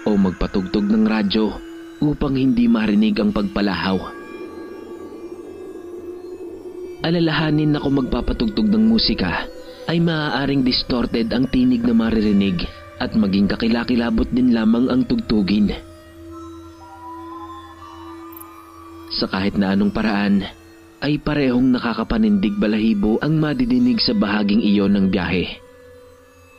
O 0.04 0.20
magpatugtog 0.20 0.92
ng 0.92 1.08
radyo 1.08 1.56
upang 2.04 2.36
hindi 2.36 2.68
marinig 2.68 3.16
ang 3.16 3.32
pagpalahaw. 3.32 4.23
Alalahanin 7.04 7.76
na 7.76 7.84
kung 7.84 8.00
magpapatugtog 8.00 8.72
ng 8.72 8.88
musika 8.88 9.44
ay 9.92 10.00
maaaring 10.00 10.64
distorted 10.64 11.28
ang 11.36 11.52
tinig 11.52 11.84
na 11.84 11.92
maririnig 11.92 12.64
at 12.96 13.12
maging 13.12 13.52
kakilakilabot 13.52 14.32
din 14.32 14.56
lamang 14.56 14.88
ang 14.88 15.04
tugtugin. 15.04 15.76
Sa 19.20 19.28
kahit 19.28 19.60
na 19.60 19.76
anong 19.76 19.92
paraan, 19.92 20.48
ay 21.04 21.20
parehong 21.20 21.76
nakakapanindig 21.76 22.56
balahibo 22.56 23.20
ang 23.20 23.36
madidinig 23.36 24.00
sa 24.00 24.16
bahaging 24.16 24.64
iyon 24.64 24.96
ng 24.96 25.12
biyahe. 25.12 25.60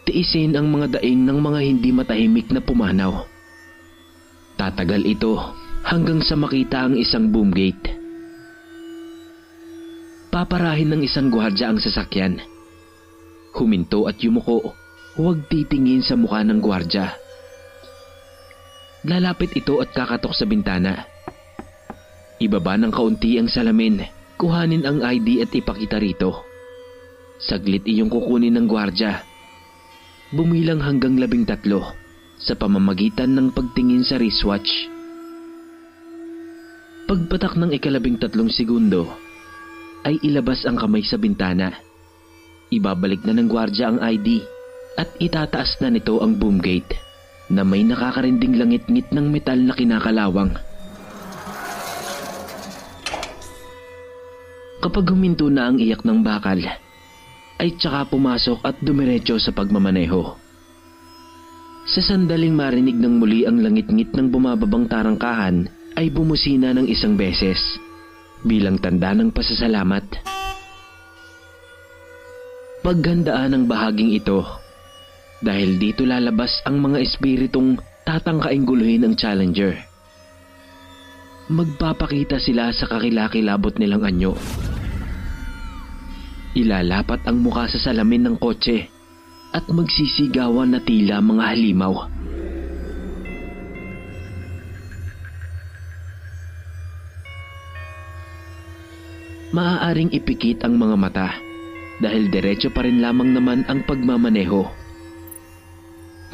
Tiisin 0.04 0.52
ang 0.60 0.68
mga 0.68 1.00
daing 1.00 1.24
ng 1.24 1.40
mga 1.40 1.60
hindi 1.64 1.88
matahimik 1.88 2.52
na 2.52 2.60
pumanaw. 2.60 3.24
Tatagal 4.60 5.08
ito 5.08 5.40
hanggang 5.88 6.20
sa 6.20 6.36
makita 6.36 6.84
ang 6.84 7.00
isang 7.00 7.32
boom 7.32 7.48
gate. 7.48 8.03
Paparahin 10.34 10.90
ng 10.90 11.06
isang 11.06 11.30
gwardya 11.30 11.70
ang 11.70 11.78
sasakyan. 11.78 12.42
Huminto 13.54 14.10
at 14.10 14.18
yumuko, 14.18 14.74
huwag 15.14 15.46
titingin 15.46 16.02
sa 16.02 16.18
mukha 16.18 16.42
ng 16.42 16.58
gwardya. 16.58 17.14
Lalapit 19.06 19.54
ito 19.54 19.78
at 19.78 19.94
kakatok 19.94 20.34
sa 20.34 20.42
bintana. 20.42 21.06
Ibaba 22.42 22.74
ng 22.74 22.90
kaunti 22.90 23.38
ang 23.38 23.46
salamin, 23.46 24.02
kuhanin 24.34 24.82
ang 24.82 25.06
ID 25.06 25.38
at 25.38 25.54
ipakita 25.54 26.02
rito. 26.02 26.42
Saglit 27.38 27.86
iyong 27.86 28.10
kukunin 28.10 28.58
ng 28.58 28.66
gwardya. 28.66 29.22
Bumilang 30.34 30.82
hanggang 30.82 31.14
labing 31.14 31.46
tatlo 31.46 31.94
sa 32.42 32.58
pamamagitan 32.58 33.38
ng 33.38 33.54
pagtingin 33.54 34.02
sa 34.02 34.18
wristwatch. 34.18 34.90
Pagpatak 37.06 37.54
ng 37.54 37.70
ikalabing 37.70 38.18
tatlong 38.18 38.50
segundo, 38.50 39.23
ay 40.04 40.20
ilabas 40.20 40.68
ang 40.68 40.76
kamay 40.76 41.02
sa 41.02 41.16
bintana. 41.16 41.72
Ibabalik 42.68 43.24
na 43.24 43.32
ng 43.34 43.48
gwardya 43.48 43.90
ang 43.90 43.98
ID 44.00 44.44
at 45.00 45.10
itataas 45.18 45.80
na 45.80 45.90
nito 45.90 46.20
ang 46.20 46.36
boom 46.38 46.60
gate. 46.60 47.04
na 47.52 47.60
may 47.60 47.84
nakakarinding 47.84 48.56
langit-ngit 48.56 49.12
ng 49.12 49.26
metal 49.28 49.60
na 49.60 49.76
kinakalawang. 49.76 50.56
Kapag 54.80 55.04
huminto 55.12 55.52
na 55.52 55.68
ang 55.68 55.76
iyak 55.76 56.04
ng 56.08 56.24
bakal, 56.24 56.60
ay 57.60 57.68
tsaka 57.76 58.08
pumasok 58.08 58.64
at 58.64 58.76
dumiretso 58.80 59.36
sa 59.40 59.52
pagmamaneho. 59.52 60.36
Sa 61.84 62.00
sandaling 62.00 62.56
marinig 62.56 62.96
ng 62.96 63.20
muli 63.20 63.44
ang 63.44 63.60
langit-ngit 63.60 64.16
ng 64.16 64.32
bumababang 64.32 64.88
tarangkahan 64.88 65.68
ay 66.00 66.08
bumusina 66.08 66.72
ng 66.72 66.88
isang 66.88 67.12
beses 67.12 67.60
bilang 68.44 68.76
tanda 68.76 69.16
ng 69.16 69.32
pasasalamat. 69.32 70.04
Paghandaan 72.84 73.56
ang 73.56 73.64
bahaging 73.64 74.12
ito 74.12 74.44
dahil 75.40 75.80
dito 75.80 76.04
lalabas 76.04 76.60
ang 76.68 76.84
mga 76.84 77.00
espiritong 77.00 77.80
tatangkaing 78.04 78.68
guluhin 78.68 79.08
ang 79.08 79.16
challenger. 79.16 79.80
Magpapakita 81.48 82.36
sila 82.36 82.72
sa 82.76 82.84
kakilakilabot 82.84 83.80
nilang 83.80 84.04
anyo. 84.04 84.32
Ilalapat 86.54 87.24
ang 87.24 87.40
muka 87.40 87.66
sa 87.72 87.80
salamin 87.80 88.28
ng 88.28 88.36
kotse 88.36 88.88
at 89.52 89.64
magsisigawan 89.72 90.76
na 90.76 90.80
tila 90.84 91.24
mga 91.24 91.44
halimaw. 91.56 92.08
Maaaring 99.54 100.10
ipikit 100.10 100.66
ang 100.66 100.74
mga 100.74 100.96
mata 100.98 101.28
dahil 102.02 102.26
diretso 102.26 102.74
pa 102.74 102.82
rin 102.82 102.98
lamang 102.98 103.38
naman 103.38 103.62
ang 103.70 103.86
pagmamaneho. 103.86 104.66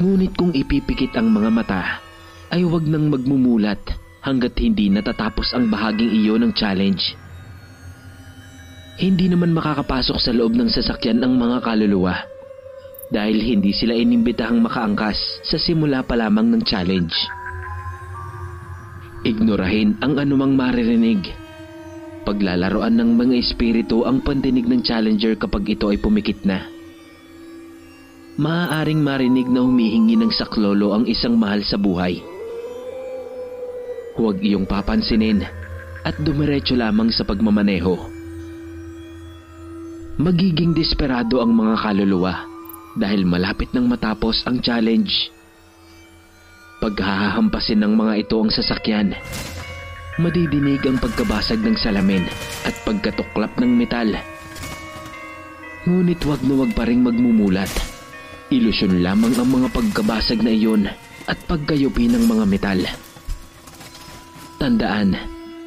Ngunit 0.01 0.33
kung 0.33 0.49
ipipikit 0.57 1.13
ang 1.21 1.29
mga 1.29 1.53
mata, 1.53 2.01
ay 2.49 2.65
huwag 2.65 2.89
nang 2.89 3.13
magmumulat 3.13 3.77
hanggat 4.25 4.57
hindi 4.57 4.89
natatapos 4.89 5.53
ang 5.53 5.69
bahaging 5.69 6.09
iyo 6.09 6.33
ng 6.41 6.49
challenge. 6.57 7.13
Hindi 8.97 9.29
naman 9.29 9.53
makakapasok 9.53 10.17
sa 10.17 10.33
loob 10.33 10.57
ng 10.57 10.73
sasakyan 10.73 11.21
ang 11.21 11.37
mga 11.37 11.61
kaluluwa 11.61 12.25
dahil 13.13 13.37
hindi 13.37 13.69
sila 13.69 13.93
inimbitahang 13.93 14.65
makaangkas 14.65 15.45
sa 15.45 15.61
simula 15.61 16.01
pa 16.01 16.17
lamang 16.17 16.49
ng 16.57 16.65
challenge. 16.65 17.13
Ignorahin 19.21 20.01
ang 20.01 20.17
anumang 20.17 20.57
maririnig. 20.57 21.50
Paglalaroan 22.21 23.01
ng 23.01 23.17
mga 23.17 23.35
espiritu 23.41 24.05
ang 24.05 24.21
pandinig 24.21 24.69
ng 24.69 24.85
challenger 24.85 25.33
kapag 25.41 25.73
ito 25.73 25.89
ay 25.89 25.97
pumikit 25.97 26.45
na. 26.45 26.69
Maaaring 28.37 29.01
marinig 29.01 29.49
na 29.49 29.65
humihingi 29.65 30.15
ng 30.15 30.29
saklolo 30.29 30.93
ang 30.93 31.09
isang 31.09 31.35
mahal 31.35 31.65
sa 31.65 31.81
buhay. 31.81 32.21
Huwag 34.15 34.37
iyong 34.39 34.69
papansinin 34.69 35.41
at 36.05 36.15
dumiretso 36.21 36.77
lamang 36.77 37.09
sa 37.09 37.25
pagmamaneho. 37.25 37.97
Magiging 40.21 40.77
desperado 40.77 41.41
ang 41.41 41.57
mga 41.57 41.75
kaluluwa 41.81 42.45
dahil 42.93 43.25
malapit 43.25 43.73
nang 43.73 43.89
matapos 43.89 44.45
ang 44.45 44.61
challenge. 44.61 45.33
Paghahampasin 46.81 47.81
ng 47.81 47.93
mga 47.97 48.13
ito 48.25 48.35
ang 48.37 48.51
sasakyan, 48.53 49.17
madidinig 50.21 50.85
ang 50.85 51.01
pagkabasag 51.01 51.59
ng 51.65 51.73
salamin 51.81 52.29
at 52.69 52.77
pagkatuklap 52.85 53.57
ng 53.57 53.71
metal. 53.73 54.13
Ngunit 55.89 56.21
wag 56.29 56.45
na 56.45 56.53
wag 56.61 56.71
pa 56.77 56.85
rin 56.85 57.01
magmumulat. 57.01 57.69
Ilusyon 58.53 59.01
lamang 59.01 59.33
ang 59.33 59.49
mga 59.49 59.73
pagkabasag 59.73 60.45
na 60.45 60.53
iyon 60.53 60.85
at 61.25 61.37
pagkayupi 61.49 62.05
ng 62.05 62.29
mga 62.29 62.45
metal. 62.45 62.79
Tandaan 64.61 65.17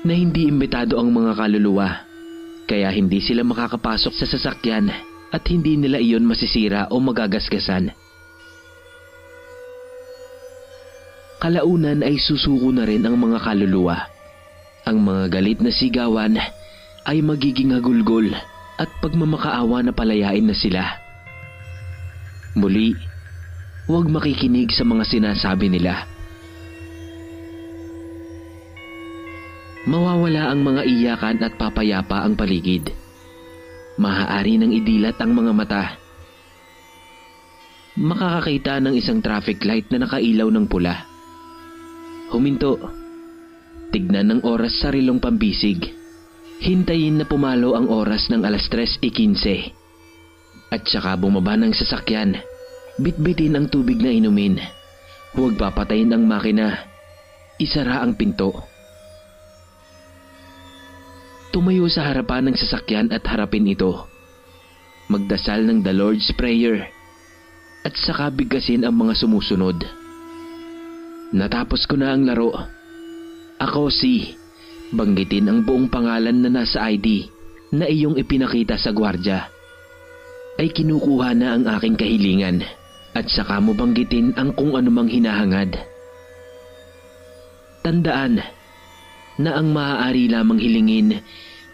na 0.07 0.12
hindi 0.14 0.47
imbitado 0.47 1.03
ang 1.03 1.11
mga 1.11 1.35
kaluluwa, 1.35 2.07
kaya 2.71 2.95
hindi 2.95 3.19
sila 3.19 3.43
makakapasok 3.43 4.14
sa 4.14 4.27
sasakyan 4.31 4.87
at 5.35 5.43
hindi 5.51 5.75
nila 5.75 5.99
iyon 5.99 6.23
masisira 6.23 6.87
o 6.95 7.03
magagasgasan. 7.03 7.90
Kalaunan 11.43 12.07
ay 12.07 12.23
susuko 12.23 12.71
na 12.71 12.87
rin 12.87 13.03
ang 13.03 13.19
mga 13.19 13.43
kaluluwa. 13.43 14.13
Ang 14.85 15.01
mga 15.01 15.33
galit 15.33 15.64
na 15.64 15.73
sigawan 15.73 16.37
ay 17.09 17.25
magiging 17.25 17.73
hagulgol 17.73 18.29
at 18.77 18.90
pagmamakaawa 19.01 19.81
na 19.81 19.92
palayain 19.97 20.44
na 20.44 20.53
sila. 20.53 20.85
Muli, 22.53 22.92
huwag 23.88 24.12
makikinig 24.12 24.77
sa 24.77 24.85
mga 24.85 25.05
sinasabi 25.09 25.73
nila. 25.73 26.05
Mawawala 29.85 30.49
ang 30.49 30.64
mga 30.64 30.83
iyakan 30.88 31.44
at 31.44 31.61
papayapa 31.61 32.25
ang 32.25 32.37
paligid. 32.37 32.88
Maaari 34.01 34.57
nang 34.57 34.73
idilat 34.73 35.20
ang 35.20 35.33
mga 35.37 35.53
mata. 35.53 35.85
Makakakita 38.01 38.81
ng 38.81 38.94
isang 38.97 39.20
traffic 39.20 39.61
light 39.64 39.87
na 39.92 40.03
nakailaw 40.03 40.49
ng 40.49 40.66
pula. 40.66 41.05
Huminto. 42.33 43.04
Tignan 43.94 44.26
ng 44.26 44.42
oras 44.42 44.83
sa 44.83 44.90
rilong 44.90 45.22
pambisig. 45.22 45.78
Hintayin 46.59 47.22
na 47.22 47.30
pumalo 47.30 47.78
ang 47.78 47.87
oras 47.87 48.26
ng 48.26 48.42
alas 48.42 48.66
3.15. 48.66 49.70
At 50.74 50.83
saka 50.90 51.14
bumaba 51.14 51.54
ng 51.54 51.70
sasakyan. 51.70 52.42
Bitbitin 52.98 53.54
ang 53.54 53.70
tubig 53.70 54.02
na 54.02 54.11
inumin. 54.11 54.59
Huwag 55.38 55.54
papatayin 55.54 56.11
ang 56.11 56.26
makina. 56.26 56.90
Isara 57.62 58.02
ang 58.02 58.18
pinto. 58.18 58.66
Tumayo 61.54 61.87
sa 61.87 62.02
harapan 62.11 62.50
ng 62.50 62.59
sasakyan 62.59 63.14
at 63.14 63.22
harapin 63.30 63.70
ito. 63.70 64.11
Magdasal 65.07 65.70
ng 65.70 65.87
the 65.87 65.94
Lord's 65.94 66.35
Prayer 66.35 66.90
at 67.87 67.94
saka 67.94 68.26
bigasin 68.35 68.83
ang 68.83 68.98
mga 68.98 69.14
sumusunod. 69.22 69.78
Natapos 71.30 71.87
ko 71.87 71.94
na 71.94 72.11
ang 72.11 72.26
laro. 72.26 72.83
Ako 73.64 73.88
si, 73.88 74.37
banggitin 74.92 75.48
ang 75.48 75.64
buong 75.64 75.88
pangalan 75.88 76.37
na 76.44 76.53
nasa 76.53 76.85
ID 76.85 77.33
na 77.72 77.88
iyong 77.88 78.20
ipinakita 78.20 78.77
sa 78.77 78.92
gwardya. 78.92 79.48
Ay 80.61 80.68
kinukuha 80.68 81.33
na 81.33 81.57
ang 81.57 81.64
aking 81.72 81.96
kahilingan 81.96 82.61
at 83.16 83.24
saka 83.33 83.64
mo 83.64 83.72
banggitin 83.72 84.37
ang 84.37 84.53
kung 84.53 84.77
anumang 84.77 85.09
hinahangad. 85.09 85.81
Tandaan 87.81 88.44
na 89.40 89.50
ang 89.57 89.72
maaari 89.72 90.29
lamang 90.29 90.61
hilingin 90.61 91.24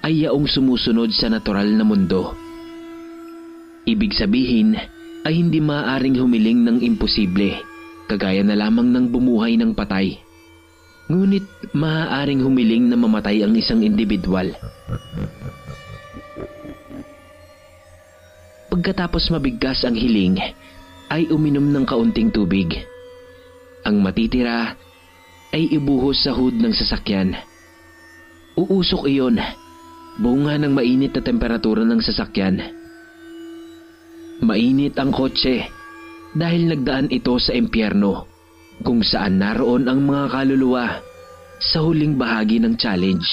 ay 0.07 0.31
yaong 0.31 0.47
sumusunod 0.47 1.11
sa 1.11 1.27
natural 1.27 1.75
na 1.75 1.83
mundo. 1.83 2.39
Ibig 3.91 4.15
sabihin 4.15 4.79
ay 5.27 5.35
hindi 5.35 5.59
maaaring 5.59 6.17
humiling 6.23 6.63
ng 6.71 6.79
imposible, 6.87 7.59
kagaya 8.07 8.47
na 8.47 8.55
lamang 8.55 8.95
ng 8.95 9.11
bumuhay 9.11 9.59
ng 9.59 9.75
patay. 9.75 10.30
Ngunit 11.11 11.75
maaaring 11.75 12.39
humiling 12.39 12.87
na 12.87 12.95
mamatay 12.95 13.43
ang 13.43 13.59
isang 13.59 13.83
individual. 13.83 14.55
Pagkatapos 18.71 19.35
mabigkas 19.35 19.83
ang 19.83 19.99
hiling, 19.99 20.39
ay 21.11 21.27
uminom 21.35 21.75
ng 21.75 21.83
kaunting 21.83 22.31
tubig. 22.31 22.87
Ang 23.83 23.99
matitira 24.07 24.79
ay 25.51 25.67
ibuhos 25.75 26.23
sa 26.23 26.31
hood 26.31 26.55
ng 26.55 26.71
sasakyan. 26.71 27.35
Uusok 28.55 29.11
iyon, 29.11 29.43
bunga 30.23 30.63
ng 30.63 30.71
mainit 30.71 31.11
na 31.19 31.23
temperatura 31.27 31.83
ng 31.83 31.99
sasakyan. 31.99 32.63
Mainit 34.47 34.95
ang 34.95 35.11
kotse 35.11 35.67
dahil 36.39 36.71
nagdaan 36.71 37.11
ito 37.11 37.35
sa 37.43 37.51
impyerno 37.51 38.31
kung 38.87 39.03
saan 39.05 39.43
naroon 39.43 39.91
ang 39.91 40.07
mga 40.07 40.25
kaluluwa 40.31 41.10
sa 41.61 41.85
huling 41.85 42.17
bahagi 42.17 42.57
ng 42.57 42.73
challenge. 42.81 43.29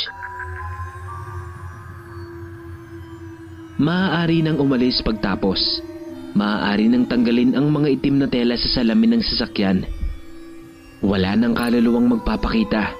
Maaari 3.79 4.43
nang 4.43 4.59
umalis 4.59 4.99
pagtapos. 4.99 5.79
Maaari 6.35 6.91
nang 6.91 7.07
tanggalin 7.07 7.55
ang 7.55 7.71
mga 7.71 7.87
itim 7.97 8.15
na 8.19 8.27
tela 8.27 8.59
sa 8.59 8.67
salamin 8.81 9.17
ng 9.17 9.23
sasakyan. 9.23 9.87
Wala 10.99 11.39
nang 11.39 11.55
kaluluwang 11.55 12.09
magpapakita 12.09 12.93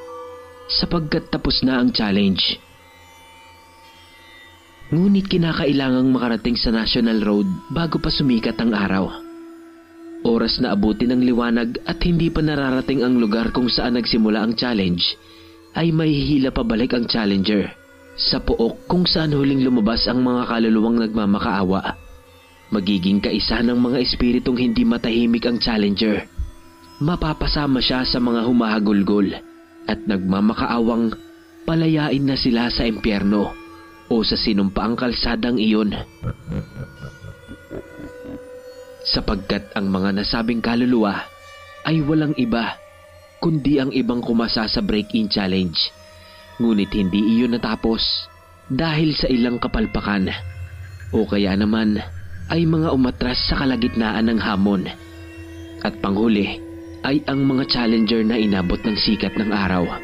sapagkat 0.69 1.27
tapos 1.27 1.59
na 1.65 1.81
ang 1.81 1.91
challenge. 1.91 2.61
Ngunit 4.87 5.27
kinakailangang 5.27 6.07
makarating 6.15 6.55
sa 6.55 6.71
National 6.71 7.19
Road 7.19 7.47
bago 7.75 7.99
pa 7.99 8.07
sumikat 8.07 8.55
ang 8.63 8.71
araw. 8.71 9.26
Oras 10.27 10.59
na 10.59 10.75
abutin 10.75 11.15
ng 11.15 11.23
liwanag 11.23 11.79
at 11.87 12.03
hindi 12.03 12.27
pa 12.27 12.43
nararating 12.43 12.99
ang 12.99 13.15
lugar 13.15 13.55
kung 13.55 13.71
saan 13.71 13.95
nagsimula 13.95 14.43
ang 14.43 14.59
challenge, 14.59 15.15
ay 15.71 15.95
mahihila 15.95 16.51
pabalik 16.51 16.91
ang 16.91 17.07
challenger 17.07 17.71
sa 18.19 18.43
pook 18.43 18.83
kung 18.91 19.07
saan 19.07 19.31
huling 19.31 19.63
lumabas 19.63 20.03
ang 20.11 20.19
mga 20.19 20.51
kaluluwang 20.51 20.99
nagmamakaawa. 20.99 21.95
Magiging 22.75 23.23
kaisa 23.23 23.63
ng 23.63 23.79
mga 23.79 24.03
espiritong 24.03 24.59
hindi 24.59 24.83
matahimik 24.83 25.47
ang 25.47 25.63
challenger 25.63 26.27
mapapasama 26.97 27.77
siya 27.77 28.01
sa 28.03 28.17
mga 28.17 28.49
humahagulgol 28.49 29.29
at 29.85 30.01
nagmamakaawang 30.09 31.13
palayain 31.63 32.25
na 32.25 32.33
sila 32.33 32.73
sa 32.73 32.89
impyerno 32.89 33.53
o 34.09 34.15
sa 34.25 34.33
sinumpaang 34.33 34.97
kalsadang 34.97 35.61
iyon. 35.61 35.93
Sapagkat 39.17 39.73
ang 39.73 39.89
mga 39.89 40.13
nasabing 40.13 40.61
kaluluwa 40.61 41.25
ay 41.89 42.05
walang 42.05 42.37
iba 42.37 42.77
kundi 43.41 43.81
ang 43.81 43.89
ibang 43.89 44.21
kumasa 44.21 44.69
sa 44.69 44.77
break-in 44.77 45.25
challenge. 45.25 45.89
Ngunit 46.61 46.93
hindi 46.93 47.17
iyon 47.17 47.57
natapos 47.57 48.29
dahil 48.69 49.17
sa 49.17 49.25
ilang 49.25 49.57
kapalpakan 49.57 50.29
o 51.17 51.25
kaya 51.25 51.57
naman 51.57 51.97
ay 52.53 52.61
mga 52.69 52.93
umatras 52.93 53.41
sa 53.49 53.57
kalagitnaan 53.57 54.29
ng 54.29 54.37
hamon. 54.37 54.85
At 55.81 55.97
panghuli 55.97 56.61
ay 57.01 57.25
ang 57.25 57.41
mga 57.41 57.73
challenger 57.73 58.21
na 58.21 58.37
inabot 58.37 58.77
ng 58.77 58.97
sikat 59.01 59.33
ng 59.33 59.49
araw. 59.49 59.97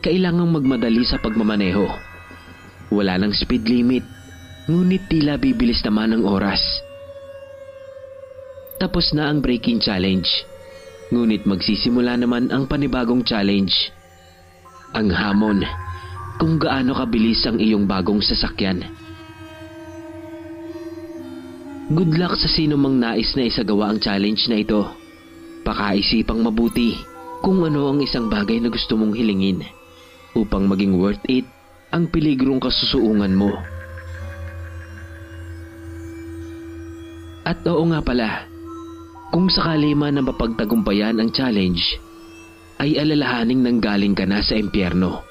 Kailangang 0.00 0.48
magmadali 0.48 1.04
sa 1.04 1.20
pagmamaneho. 1.20 2.07
Wala 2.88 3.20
nang 3.20 3.36
speed 3.36 3.68
limit, 3.68 4.04
ngunit 4.64 5.12
tila 5.12 5.36
bibilis 5.36 5.84
naman 5.84 6.16
ang 6.16 6.24
oras. 6.24 6.60
Tapos 8.80 9.12
na 9.12 9.28
ang 9.28 9.44
break-in 9.44 9.82
challenge, 9.82 10.28
ngunit 11.10 11.44
magsisimula 11.44 12.16
naman 12.16 12.48
ang 12.48 12.64
panibagong 12.64 13.26
challenge. 13.26 13.92
Ang 14.96 15.12
hamon 15.12 15.66
kung 16.38 16.56
gaano 16.56 16.94
kabilis 16.94 17.44
ang 17.44 17.58
iyong 17.58 17.84
bagong 17.84 18.22
sasakyan. 18.22 18.86
Good 21.88 22.20
luck 22.20 22.36
sa 22.36 22.48
sino 22.48 22.76
mang 22.76 23.00
nais 23.00 23.32
na 23.34 23.48
isagawa 23.48 23.92
ang 23.92 23.98
challenge 23.98 24.46
na 24.48 24.60
ito. 24.60 24.84
Pakaisipang 25.66 26.40
mabuti 26.40 26.96
kung 27.40 27.64
ano 27.64 27.92
ang 27.92 28.00
isang 28.00 28.30
bagay 28.30 28.60
na 28.62 28.70
gusto 28.72 28.96
mong 28.96 29.16
hilingin 29.16 29.64
upang 30.36 30.68
maging 30.70 30.96
worth 30.96 31.20
it 31.26 31.48
ang 31.88 32.12
piligrong 32.12 32.60
kasusuungan 32.60 33.32
mo. 33.32 33.52
At 37.48 37.64
oo 37.64 37.80
nga 37.88 38.04
pala, 38.04 38.44
kung 39.32 39.48
sakali 39.48 39.96
man 39.96 40.20
na 40.20 40.22
mapagtagumpayan 40.24 41.16
ang 41.16 41.32
challenge, 41.32 41.96
ay 42.76 43.00
alalahaning 43.00 43.64
nanggaling 43.64 44.12
ka 44.12 44.28
na 44.28 44.44
sa 44.44 44.52
impyerno. 44.52 45.24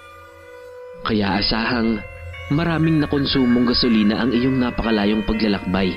Kaya 1.06 1.38
asahang 1.38 2.02
maraming 2.50 3.00
nakonsumong 3.00 3.70
gasolina 3.70 4.18
ang 4.24 4.34
iyong 4.34 4.58
napakalayong 4.58 5.24
paglalakbay. 5.30 5.94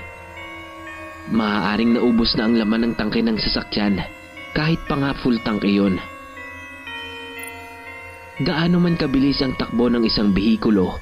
Maaaring 1.30 1.96
naubos 1.96 2.36
na 2.36 2.46
ang 2.46 2.54
laman 2.58 2.90
ng 2.90 2.94
tangke 3.00 3.24
ng 3.24 3.38
sasakyan 3.38 4.02
kahit 4.52 4.82
pa 4.90 4.98
nga 4.98 5.16
full 5.24 5.38
tank 5.40 5.62
iyon. 5.62 5.96
Gaano 8.40 8.80
man 8.80 8.96
kabilis 8.96 9.44
ang 9.44 9.52
takbo 9.60 9.92
ng 9.92 10.00
isang 10.08 10.32
behikulo, 10.32 10.96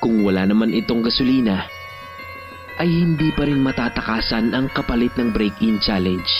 kung 0.00 0.24
wala 0.24 0.48
naman 0.48 0.72
itong 0.72 1.04
gasolina, 1.04 1.68
ay 2.80 2.88
hindi 2.88 3.28
pa 3.36 3.44
rin 3.44 3.60
matatakasan 3.60 4.56
ang 4.56 4.72
kapalit 4.72 5.12
ng 5.20 5.36
break-in 5.36 5.76
challenge. 5.84 6.32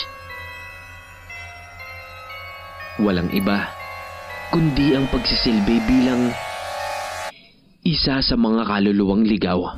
Walang 2.97 3.29
iba, 3.29 3.69
kundi 4.49 4.97
ang 4.97 5.05
pagsisilbi 5.13 5.77
bilang 5.85 6.33
isa 7.85 8.17
sa 8.17 8.33
mga 8.33 8.65
kaluluwang 8.65 9.29
ligaw. 9.29 9.77